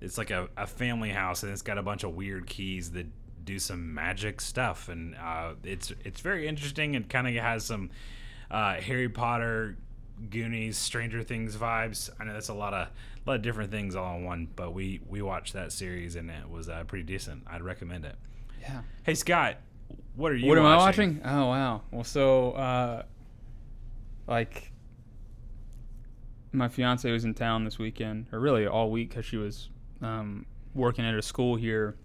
It's 0.00 0.16
like 0.16 0.30
a, 0.30 0.48
a 0.56 0.66
family 0.66 1.10
house 1.10 1.42
and 1.42 1.50
it's 1.52 1.62
got 1.62 1.76
a 1.76 1.82
bunch 1.82 2.04
of 2.04 2.14
weird 2.14 2.46
keys 2.46 2.92
that 2.92 3.06
do 3.48 3.58
some 3.58 3.94
magic 3.94 4.42
stuff 4.42 4.90
and 4.90 5.16
uh, 5.16 5.54
it's 5.64 5.90
it's 6.04 6.20
very 6.20 6.46
interesting 6.46 6.94
and 6.94 7.08
kind 7.08 7.26
of 7.26 7.34
has 7.42 7.64
some 7.64 7.88
uh, 8.50 8.74
Harry 8.74 9.08
Potter, 9.08 9.76
Goonies, 10.28 10.76
Stranger 10.76 11.22
Things 11.22 11.56
vibes. 11.56 12.10
I 12.20 12.24
know 12.24 12.34
that's 12.34 12.50
a 12.50 12.54
lot 12.54 12.74
of 12.74 12.88
a 12.88 13.30
lot 13.30 13.36
of 13.36 13.42
different 13.42 13.70
things 13.70 13.96
all 13.96 14.16
in 14.16 14.24
one, 14.24 14.48
but 14.54 14.74
we 14.74 15.00
we 15.08 15.22
watched 15.22 15.54
that 15.54 15.72
series 15.72 16.14
and 16.14 16.30
it 16.30 16.48
was 16.48 16.68
uh, 16.68 16.84
pretty 16.84 17.04
decent. 17.04 17.44
I'd 17.46 17.62
recommend 17.62 18.04
it. 18.04 18.16
yeah. 18.60 18.82
Hey 19.02 19.14
Scott, 19.14 19.56
what 20.14 20.30
are 20.30 20.36
you? 20.36 20.46
what 20.46 20.58
am 20.58 20.66
I 20.66 20.76
watching? 20.76 21.20
watching? 21.22 21.38
Oh 21.38 21.46
wow. 21.46 21.80
Well, 21.90 22.04
so 22.04 22.52
uh, 22.52 23.02
like 24.26 24.72
my 26.52 26.68
fiance 26.68 27.10
was 27.10 27.24
in 27.24 27.32
town 27.32 27.64
this 27.64 27.78
weekend, 27.78 28.26
or 28.30 28.40
really 28.40 28.66
all 28.66 28.90
week, 28.90 29.08
because 29.08 29.24
she 29.24 29.38
was 29.38 29.70
um, 30.02 30.44
working 30.74 31.06
at 31.06 31.14
a 31.14 31.22
school 31.22 31.56
here 31.56 31.96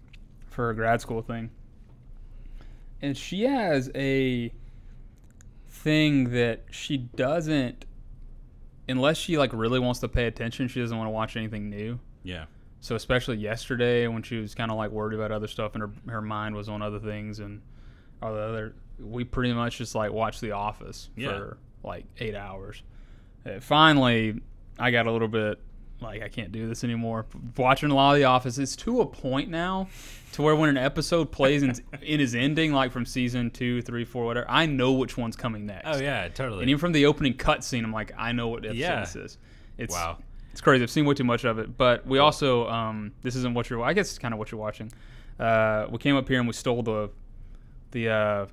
for 0.54 0.70
a 0.70 0.74
grad 0.74 1.00
school 1.00 1.20
thing, 1.22 1.50
and 3.02 3.16
she 3.16 3.42
has 3.42 3.90
a 3.94 4.52
thing 5.68 6.30
that 6.30 6.64
she 6.70 6.96
doesn't, 6.96 7.84
unless 8.88 9.16
she 9.16 9.36
like 9.38 9.52
really 9.52 9.80
wants 9.80 10.00
to 10.00 10.08
pay 10.08 10.26
attention, 10.26 10.68
she 10.68 10.80
doesn't 10.80 10.96
want 10.96 11.06
to 11.06 11.10
watch 11.12 11.36
anything 11.36 11.68
new. 11.70 11.98
Yeah. 12.22 12.44
So 12.80 12.94
especially 12.96 13.36
yesterday 13.38 14.06
when 14.06 14.22
she 14.22 14.36
was 14.36 14.54
kind 14.54 14.70
of 14.70 14.76
like 14.76 14.90
worried 14.90 15.14
about 15.14 15.32
other 15.32 15.48
stuff 15.48 15.74
and 15.74 15.82
her 15.82 15.90
her 16.12 16.22
mind 16.22 16.54
was 16.54 16.68
on 16.68 16.82
other 16.82 16.98
things 16.98 17.38
and 17.40 17.62
all 18.22 18.34
the 18.34 18.40
other, 18.40 18.74
we 18.98 19.24
pretty 19.24 19.52
much 19.52 19.78
just 19.78 19.94
like 19.94 20.12
watched 20.12 20.40
The 20.40 20.52
Office 20.52 21.10
Yeah. 21.16 21.28
for 21.28 21.56
like 21.82 22.04
eight 22.18 22.34
hours. 22.34 22.82
Uh, 23.46 23.60
finally, 23.60 24.40
I 24.78 24.90
got 24.90 25.06
a 25.06 25.12
little 25.12 25.28
bit 25.28 25.58
like 26.04 26.22
I 26.22 26.28
can't 26.28 26.52
do 26.52 26.68
this 26.68 26.84
anymore. 26.84 27.26
Watching 27.56 27.90
a 27.90 27.94
lot 27.94 28.12
of 28.12 28.16
The 28.18 28.24
Office, 28.24 28.58
it's 28.58 28.76
to 28.76 29.00
a 29.00 29.06
point 29.06 29.50
now 29.50 29.88
to 30.32 30.42
where 30.42 30.54
when 30.56 30.68
an 30.70 30.76
episode 30.76 31.30
plays 31.32 31.62
in, 31.62 31.74
in 32.02 32.20
his 32.20 32.34
ending, 32.34 32.72
like 32.72 32.92
from 32.92 33.06
season 33.06 33.50
two, 33.50 33.82
three, 33.82 34.04
four, 34.04 34.24
whatever, 34.24 34.46
I 34.48 34.66
know 34.66 34.92
which 34.92 35.16
one's 35.16 35.36
coming 35.36 35.66
next. 35.66 35.82
Oh 35.86 35.96
yeah, 36.00 36.28
totally. 36.28 36.60
And 36.62 36.70
even 36.70 36.78
from 36.80 36.92
the 36.92 37.06
opening 37.06 37.34
cutscene, 37.34 37.82
I'm 37.84 37.92
like, 37.92 38.12
I 38.16 38.32
know 38.32 38.48
what 38.48 38.64
episode 38.64 38.76
Yeah. 38.78 39.00
this 39.00 39.16
is. 39.16 39.38
It's 39.78 39.94
wow. 39.94 40.18
it's 40.52 40.60
crazy. 40.60 40.82
I've 40.84 40.90
seen 40.90 41.04
way 41.04 41.14
too 41.14 41.24
much 41.24 41.44
of 41.44 41.58
it. 41.58 41.76
But 41.76 42.06
we 42.06 42.18
also, 42.18 42.68
um, 42.68 43.12
this 43.22 43.34
isn't 43.36 43.54
what 43.54 43.70
you're. 43.70 43.82
I 43.82 43.92
guess 43.92 44.10
it's 44.10 44.18
kind 44.18 44.32
of 44.34 44.38
what 44.38 44.50
you're 44.52 44.60
watching. 44.60 44.92
Uh, 45.38 45.86
we 45.90 45.98
came 45.98 46.14
up 46.16 46.28
here 46.28 46.38
and 46.38 46.46
we 46.46 46.52
stole 46.52 46.82
the, 46.82 47.10
the, 47.90 48.08
uh, 48.08 48.46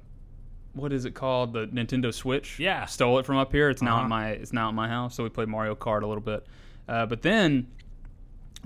what 0.74 0.94
is 0.94 1.06
it 1.06 1.12
called? 1.16 1.54
The 1.54 1.68
Nintendo 1.68 2.14
Switch. 2.14 2.58
Yeah. 2.58 2.86
Stole 2.86 3.20
it 3.20 3.26
from 3.26 3.38
up 3.38 3.52
here. 3.52 3.70
It's 3.70 3.82
now 3.82 3.96
Uh-huh. 3.96 4.04
at 4.06 4.10
my. 4.10 4.30
It's 4.30 4.54
now 4.54 4.70
in 4.70 4.76
my 4.76 4.88
house. 4.88 5.16
So 5.16 5.24
we 5.24 5.30
played 5.30 5.48
Mario 5.50 5.76
Kart 5.76 6.02
a 6.04 6.08
little 6.08 6.24
bit. 6.24 6.46
Uh, 6.88 7.06
but 7.06 7.22
then, 7.22 7.68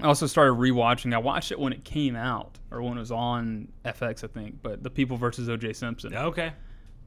I 0.01 0.07
also 0.07 0.27
started 0.27 0.53
rewatching. 0.53 1.13
I 1.13 1.17
watched 1.19 1.51
it 1.51 1.59
when 1.59 1.71
it 1.73 1.83
came 1.83 2.15
out 2.15 2.57
or 2.71 2.81
when 2.81 2.97
it 2.97 2.99
was 2.99 3.11
on 3.11 3.69
FX, 3.85 4.23
I 4.23 4.27
think. 4.27 4.61
But 4.61 4.83
The 4.83 4.89
People 4.89 5.15
versus 5.17 5.47
O.J. 5.49 5.73
Simpson 5.73 6.13
Okay. 6.15 6.51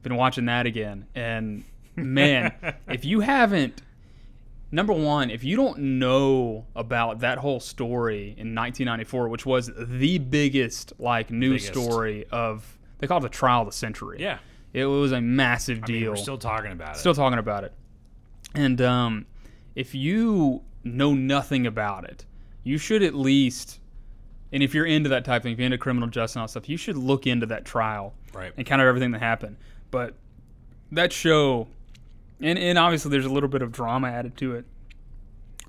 been 0.01 0.15
watching 0.15 0.45
that 0.45 0.65
again 0.65 1.05
and 1.13 1.63
man 1.95 2.53
if 2.87 3.03
you 3.03 3.19
haven't 3.19 3.81
number 4.71 4.93
one 4.93 5.29
if 5.29 5.43
you 5.43 5.57
don't 5.57 5.77
know 5.77 6.65
about 6.75 7.19
that 7.19 7.37
whole 7.39 7.59
story 7.59 8.27
in 8.37 8.55
1994 8.55 9.27
which 9.27 9.45
was 9.45 9.69
the 9.77 10.17
biggest 10.19 10.93
like 10.99 11.29
news 11.31 11.63
Biggest. 11.67 11.85
story 11.87 12.25
of 12.31 12.77
they 12.99 13.07
call 13.07 13.17
it 13.17 13.21
the 13.21 13.27
trial 13.29 13.61
of 13.63 13.67
the 13.67 13.73
century 13.73 14.17
Yeah. 14.21 14.37
it 14.71 14.85
was 14.85 15.11
a 15.11 15.19
massive 15.19 15.79
I 15.83 15.87
deal 15.87 15.99
mean, 15.99 16.09
we're 16.11 16.15
still 16.15 16.37
talking 16.37 16.71
about 16.71 16.95
it. 16.95 16.99
still 16.99 17.13
talking 17.15 17.39
about 17.39 17.65
it 17.65 17.73
and 18.55 18.79
um, 18.81 19.25
if 19.75 19.93
you 19.93 20.61
know 20.83 21.13
nothing 21.13 21.67
about 21.67 22.03
it 22.03 22.25
you 22.63 22.77
should 22.77 23.03
at 23.03 23.13
least 23.13 23.79
and 24.51 24.63
if 24.63 24.73
you're 24.73 24.85
into 24.85 25.09
that 25.09 25.25
type 25.25 25.41
of 25.41 25.43
thing 25.43 25.53
if 25.53 25.59
you're 25.59 25.65
into 25.65 25.77
criminal 25.77 26.09
justice 26.09 26.35
and 26.35 26.41
all 26.41 26.47
stuff 26.47 26.69
you 26.69 26.77
should 26.77 26.97
look 26.97 27.27
into 27.27 27.45
that 27.45 27.65
trial 27.65 28.13
right. 28.33 28.53
and 28.57 28.65
kind 28.65 28.81
of 28.81 28.87
everything 28.87 29.11
that 29.11 29.21
happened. 29.21 29.57
But 29.91 30.15
that 30.91 31.11
show, 31.13 31.67
and, 32.39 32.57
and 32.57 32.77
obviously 32.77 33.11
there's 33.11 33.25
a 33.25 33.29
little 33.29 33.49
bit 33.49 33.61
of 33.61 33.71
drama 33.71 34.09
added 34.09 34.37
to 34.37 34.55
it, 34.55 34.65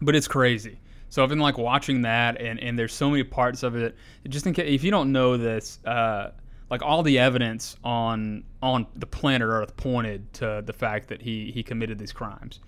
but 0.01 0.15
it's 0.15 0.29
crazy. 0.29 0.79
So 1.09 1.23
I've 1.23 1.29
been 1.29 1.41
like 1.41 1.59
watching 1.59 2.03
that, 2.03 2.41
and, 2.41 2.61
and 2.61 2.79
there's 2.79 2.95
so 2.95 3.11
many 3.11 3.25
parts 3.25 3.63
of 3.63 3.75
it. 3.75 3.97
Just 4.29 4.47
in 4.47 4.55
case, 4.55 4.73
if 4.73 4.85
you 4.85 4.93
don't 4.93 5.11
know 5.11 5.37
this, 5.37 5.81
uh, 5.85 6.31
like 6.71 6.83
all 6.83 7.03
the 7.03 7.19
evidence 7.19 7.77
on 7.83 8.45
on 8.63 8.87
the 8.95 9.07
planet 9.07 9.49
Earth 9.49 9.77
pointed 9.77 10.33
to 10.35 10.63
the 10.65 10.73
fact 10.73 11.09
that 11.09 11.21
he 11.21 11.51
he 11.51 11.65
committed 11.65 11.99
these 11.99 12.13
crimes, 12.13 12.61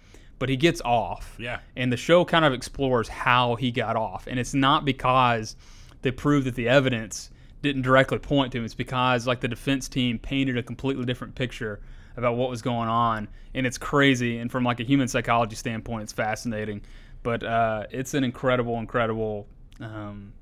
but 0.43 0.49
he 0.49 0.57
gets 0.57 0.81
off. 0.81 1.37
Yeah. 1.39 1.61
And 1.77 1.93
the 1.93 1.97
show 1.97 2.25
kind 2.25 2.45
of 2.45 2.53
explores 2.53 3.07
how 3.07 3.55
he 3.55 3.71
got 3.71 3.95
off, 3.95 4.27
and 4.27 4.41
it's 4.41 4.55
not 4.55 4.85
because 4.85 5.55
they 6.01 6.11
prove 6.11 6.47
that 6.47 6.57
the 6.57 6.69
evidence 6.69 7.31
didn't 7.63 7.83
directly 7.83 8.19
point 8.19 8.51
to 8.51 8.59
him. 8.59 8.65
It's 8.65 8.75
because 8.75 9.25
like 9.25 9.39
the 9.39 9.47
defense 9.47 9.89
team 9.89 10.19
painted 10.19 10.59
a 10.59 10.63
completely 10.65 11.05
different 11.05 11.37
picture 11.37 11.81
about 12.17 12.35
what 12.35 12.51
was 12.51 12.61
going 12.61 12.89
on, 12.89 13.29
and 13.55 13.65
it's 13.69 13.79
crazy. 13.79 14.39
And 14.39 14.51
from 14.51 14.65
like 14.65 14.81
a 14.81 14.83
human 14.83 15.07
psychology 15.07 15.55
standpoint, 15.55 16.03
it's 16.03 16.13
fascinating. 16.13 16.83
But 17.23 17.45
uh, 17.45 17.85
it's 17.93 18.15
an 18.15 18.25
incredible, 18.25 18.81
incredible 18.81 19.47
um, 19.79 20.33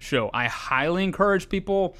show. 0.00 0.28
I 0.34 0.48
highly 0.48 1.04
encourage 1.04 1.48
people. 1.48 1.96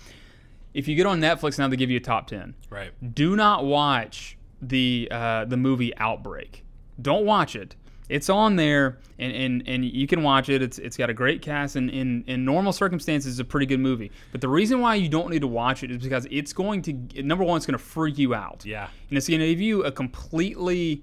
If 0.75 0.89
you 0.89 0.97
get 0.97 1.07
on 1.07 1.21
Netflix 1.21 1.61
now, 1.61 1.69
they 1.69 1.77
give 1.77 1.91
you 1.91 1.99
a 1.99 2.01
top 2.01 2.27
ten 2.27 2.57
Right. 2.71 2.91
do 3.15 3.37
not 3.37 3.65
watch 3.65 4.37
the 4.61 5.07
uh, 5.13 5.45
the 5.45 5.57
movie 5.57 5.97
Outbreak. 5.97 6.63
Don't 7.01 7.25
watch 7.25 7.57
it. 7.57 7.77
It's 8.11 8.29
on 8.29 8.57
there, 8.57 8.99
and, 9.19 9.33
and, 9.33 9.63
and 9.67 9.85
you 9.85 10.07
can 10.07 10.23
watch 10.23 10.51
it. 10.51 10.61
It's 10.61 10.79
it's 10.79 10.97
got 10.97 11.09
a 11.09 11.15
great 11.15 11.41
cast, 11.41 11.77
and 11.77 11.89
in, 11.89 12.23
in 12.27 12.45
normal 12.45 12.73
circumstances, 12.75 13.33
it's 13.33 13.41
a 13.41 13.45
pretty 13.45 13.65
good 13.65 13.81
movie. 13.81 14.13
But 14.31 14.43
the 14.43 14.49
reason 14.49 14.81
why 14.81 14.97
you 14.97 15.09
don't 15.09 15.31
need 15.31 15.41
to 15.41 15.47
watch 15.47 15.83
it 15.83 15.91
is 15.91 16.03
because 16.03 16.27
it's 16.31 16.53
going 16.53 16.83
to 16.83 17.23
number 17.23 17.45
one, 17.45 17.57
it's 17.57 17.65
going 17.65 17.79
to 17.79 17.83
freak 17.85 18.19
you 18.19 18.35
out, 18.35 18.63
Yeah. 18.67 18.89
and 19.09 19.17
it's 19.17 19.27
going 19.27 19.41
to 19.41 19.47
give 19.49 19.61
you 19.63 19.85
a 19.85 19.91
completely 19.91 21.03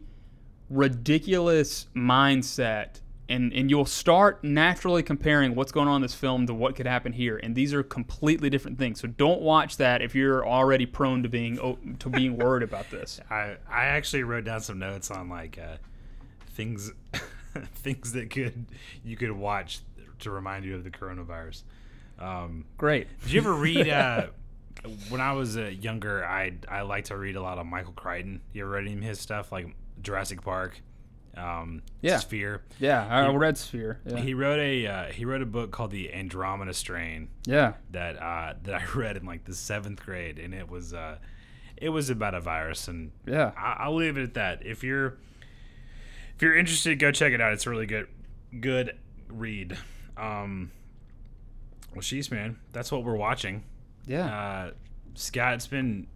ridiculous 0.69 1.87
mindset. 1.95 3.01
And, 3.31 3.53
and 3.53 3.69
you'll 3.69 3.85
start 3.85 4.43
naturally 4.43 5.03
comparing 5.03 5.55
what's 5.55 5.71
going 5.71 5.87
on 5.87 5.97
in 5.97 6.01
this 6.01 6.13
film 6.13 6.47
to 6.47 6.53
what 6.53 6.75
could 6.75 6.85
happen 6.85 7.13
here, 7.13 7.39
and 7.41 7.55
these 7.55 7.73
are 7.73 7.81
completely 7.81 8.49
different 8.49 8.77
things. 8.77 8.99
So 8.99 9.07
don't 9.07 9.41
watch 9.41 9.77
that 9.77 10.01
if 10.01 10.13
you're 10.13 10.45
already 10.45 10.85
prone 10.85 11.23
to 11.23 11.29
being 11.29 11.57
oh, 11.59 11.77
to 11.99 12.09
being 12.09 12.35
worried 12.35 12.63
about 12.63 12.89
this. 12.89 13.21
I 13.29 13.55
I 13.69 13.85
actually 13.85 14.23
wrote 14.23 14.43
down 14.43 14.59
some 14.59 14.79
notes 14.79 15.09
on 15.09 15.29
like 15.29 15.57
uh, 15.57 15.77
things 16.47 16.91
things 17.75 18.11
that 18.13 18.29
could 18.29 18.65
you 19.03 19.15
could 19.15 19.31
watch 19.31 19.79
to 20.19 20.31
remind 20.31 20.65
you 20.65 20.75
of 20.75 20.83
the 20.83 20.91
coronavirus. 20.91 21.63
Um, 22.19 22.65
Great. 22.77 23.07
did 23.23 23.31
you 23.31 23.41
ever 23.41 23.53
read? 23.55 23.89
Uh, 23.89 24.27
when 25.09 25.21
I 25.21 25.33
was 25.33 25.57
uh, 25.57 25.65
younger, 25.65 26.25
I 26.25 26.53
I 26.67 26.81
like 26.81 27.05
to 27.05 27.17
read 27.17 27.35
a 27.35 27.41
lot 27.41 27.57
of 27.57 27.65
Michael 27.65 27.93
Crichton. 27.93 28.41
You 28.53 28.63
ever 28.63 28.71
read 28.71 28.85
any 28.85 28.95
of 28.95 29.03
his 29.03 29.19
stuff 29.19 29.51
like 29.51 29.75
Jurassic 30.01 30.41
Park, 30.41 30.81
um, 31.37 31.81
Yeah. 32.01 32.17
Sphere? 32.17 32.61
Yeah, 32.79 33.05
I 33.07 33.33
read 33.33 33.57
Sphere. 33.57 33.99
Yeah. 34.05 34.17
He 34.19 34.33
wrote 34.33 34.59
a 34.59 34.87
uh, 34.87 35.05
he 35.11 35.25
wrote 35.25 35.41
a 35.41 35.45
book 35.45 35.71
called 35.71 35.91
The 35.91 36.13
Andromeda 36.13 36.73
Strain 36.73 37.29
yeah. 37.45 37.73
that 37.91 38.21
uh, 38.21 38.53
that 38.63 38.75
I 38.75 38.83
read 38.95 39.17
in 39.17 39.25
like 39.25 39.45
the 39.45 39.53
seventh 39.55 40.03
grade, 40.05 40.39
and 40.39 40.53
it 40.53 40.69
was 40.69 40.93
uh, 40.93 41.17
it 41.77 41.89
was 41.89 42.09
about 42.09 42.33
a 42.35 42.41
virus, 42.41 42.87
and 42.87 43.11
Yeah. 43.25 43.51
I, 43.57 43.77
I'll 43.79 43.95
leave 43.95 44.17
it 44.17 44.23
at 44.23 44.33
that. 44.35 44.65
If 44.65 44.83
you're 44.83 45.17
if 46.35 46.41
you're 46.41 46.55
interested, 46.57 46.97
go 46.99 47.11
check 47.11 47.33
it 47.33 47.41
out. 47.41 47.53
It's 47.53 47.65
a 47.65 47.69
really 47.69 47.85
good 47.85 48.07
good 48.59 48.97
read. 49.29 49.77
Um, 50.17 50.71
well, 51.93 52.01
she's 52.01 52.29
man, 52.31 52.57
that's 52.71 52.91
what 52.91 53.03
we're 53.03 53.15
watching. 53.15 53.63
Yeah. 54.05 54.25
Uh, 54.25 54.71
Scott, 55.13 55.53
it's 55.55 55.67
been 55.67 56.07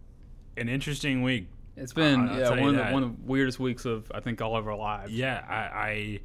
an 0.56 0.68
interesting 0.68 1.22
week. 1.22 1.48
It's 1.76 1.92
been 1.92 2.26
yeah, 2.28 2.50
one 2.50 2.74
of, 2.74 2.76
the, 2.76 2.92
one 2.92 3.02
of 3.02 3.16
the 3.16 3.22
weirdest 3.22 3.60
weeks 3.60 3.84
of 3.84 4.10
I 4.14 4.20
think 4.20 4.40
all 4.40 4.56
of 4.56 4.66
our 4.66 4.76
lives. 4.76 5.12
Yeah, 5.12 5.44
I, 5.48 5.54
I, 5.54 6.20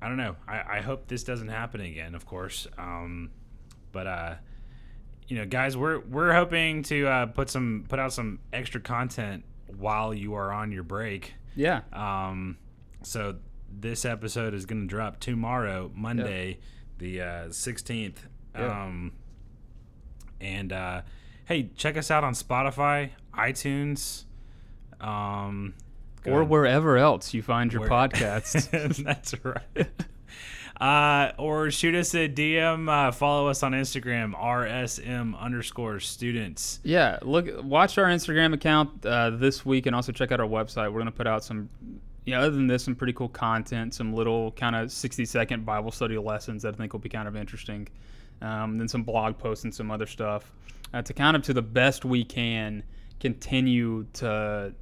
I 0.00 0.08
don't 0.08 0.16
know. 0.16 0.36
I, 0.46 0.78
I 0.78 0.80
hope 0.80 1.08
this 1.08 1.24
doesn't 1.24 1.48
happen 1.48 1.80
again. 1.80 2.14
Of 2.14 2.26
course, 2.26 2.68
um, 2.78 3.30
but 3.90 4.06
uh, 4.06 4.34
you 5.26 5.36
know, 5.36 5.46
guys, 5.46 5.76
we're 5.76 5.98
we're 6.00 6.32
hoping 6.32 6.82
to 6.84 7.06
uh, 7.06 7.26
put 7.26 7.50
some 7.50 7.84
put 7.88 7.98
out 7.98 8.12
some 8.12 8.38
extra 8.52 8.80
content 8.80 9.44
while 9.76 10.14
you 10.14 10.34
are 10.34 10.52
on 10.52 10.70
your 10.72 10.84
break. 10.84 11.34
Yeah. 11.56 11.80
Um, 11.92 12.58
so 13.02 13.36
this 13.70 14.04
episode 14.04 14.54
is 14.54 14.64
going 14.64 14.82
to 14.82 14.86
drop 14.86 15.20
tomorrow, 15.20 15.90
Monday, 15.94 16.60
the 16.98 17.20
uh, 17.20 17.50
sixteenth. 17.50 18.26
Yeah. 18.54 18.84
Um, 18.84 19.12
and 20.40 20.72
uh, 20.72 21.02
hey, 21.46 21.70
check 21.76 21.96
us 21.96 22.10
out 22.10 22.24
on 22.24 22.32
Spotify, 22.32 23.10
iTunes, 23.34 24.24
um, 25.00 25.74
Or 26.26 26.40
ahead. 26.40 26.48
wherever 26.50 26.96
else 26.96 27.32
you 27.34 27.42
find 27.42 27.72
your 27.72 27.82
Where- 27.82 27.90
podcast. 27.90 28.70
That's 29.04 29.34
right. 29.44 29.88
Uh, 30.80 31.32
or 31.38 31.72
shoot 31.72 31.94
us 31.96 32.14
a 32.14 32.28
DM. 32.28 32.88
Uh, 32.88 33.10
follow 33.10 33.48
us 33.48 33.64
on 33.64 33.72
Instagram, 33.72 34.32
rsm 34.34 35.36
underscore 35.36 35.98
students. 35.98 36.78
Yeah, 36.84 37.18
look, 37.22 37.48
watch 37.64 37.98
our 37.98 38.04
Instagram 38.04 38.54
account 38.54 39.04
uh, 39.04 39.30
this 39.30 39.66
week, 39.66 39.86
and 39.86 39.96
also 39.96 40.12
check 40.12 40.30
out 40.30 40.38
our 40.38 40.46
website. 40.46 40.92
We're 40.92 41.00
gonna 41.00 41.10
put 41.10 41.26
out 41.26 41.42
some, 41.42 41.68
you 42.24 42.32
know, 42.34 42.42
other 42.42 42.50
than 42.52 42.68
this, 42.68 42.84
some 42.84 42.94
pretty 42.94 43.12
cool 43.12 43.28
content, 43.28 43.92
some 43.92 44.12
little 44.12 44.52
kind 44.52 44.76
of 44.76 44.92
sixty-second 44.92 45.66
Bible 45.66 45.90
study 45.90 46.16
lessons 46.16 46.62
that 46.62 46.74
I 46.74 46.76
think 46.76 46.92
will 46.92 47.00
be 47.00 47.08
kind 47.08 47.26
of 47.26 47.34
interesting. 47.34 47.88
Um, 48.40 48.78
then 48.78 48.86
some 48.86 49.02
blog 49.02 49.36
posts 49.36 49.64
and 49.64 49.74
some 49.74 49.90
other 49.90 50.06
stuff 50.06 50.52
uh, 50.94 51.02
to 51.02 51.12
kind 51.12 51.34
of, 51.36 51.42
to 51.42 51.52
the 51.54 51.60
best 51.62 52.04
we 52.04 52.24
can, 52.24 52.84
continue 53.18 54.06
to 54.12 54.72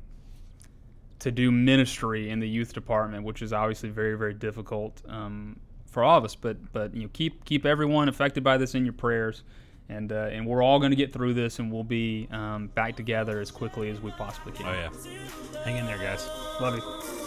to 1.21 1.31
do 1.31 1.51
ministry 1.51 2.31
in 2.31 2.41
the 2.41 2.49
youth 2.49 2.73
department, 2.73 3.25
which 3.25 3.43
is 3.43 3.53
obviously 3.53 3.89
very, 3.89 4.17
very 4.17 4.35
difficult 4.35 5.01
um, 5.09 5.59
for 5.87 6.05
all 6.05 6.19
of 6.19 6.25
us. 6.25 6.35
But 6.35 6.73
but 6.73 6.95
you 6.95 7.03
know, 7.03 7.11
keep 7.13 7.45
keep 7.45 7.65
everyone 7.67 8.09
affected 8.09 8.45
by 8.45 8.59
this 8.59 8.75
in 8.75 8.85
your 8.85 8.93
prayers, 8.93 9.43
and 9.89 10.13
uh, 10.13 10.29
and 10.31 10.47
we're 10.47 10.63
all 10.63 10.79
going 10.79 10.91
to 10.93 10.97
get 10.97 11.13
through 11.13 11.35
this, 11.35 11.59
and 11.59 11.73
we'll 11.73 11.85
be 11.85 12.29
um, 12.31 12.69
back 12.69 12.97
together 12.97 13.41
as 13.41 13.51
quickly 13.51 13.91
as 13.91 14.01
we 14.01 14.11
possibly 14.13 14.53
can. 14.53 14.67
Oh 14.67 14.73
yeah, 14.73 15.63
hang 15.65 15.77
in 15.77 15.87
there, 15.87 15.99
guys. 15.99 16.29
Love 16.61 16.77
you. 16.77 17.26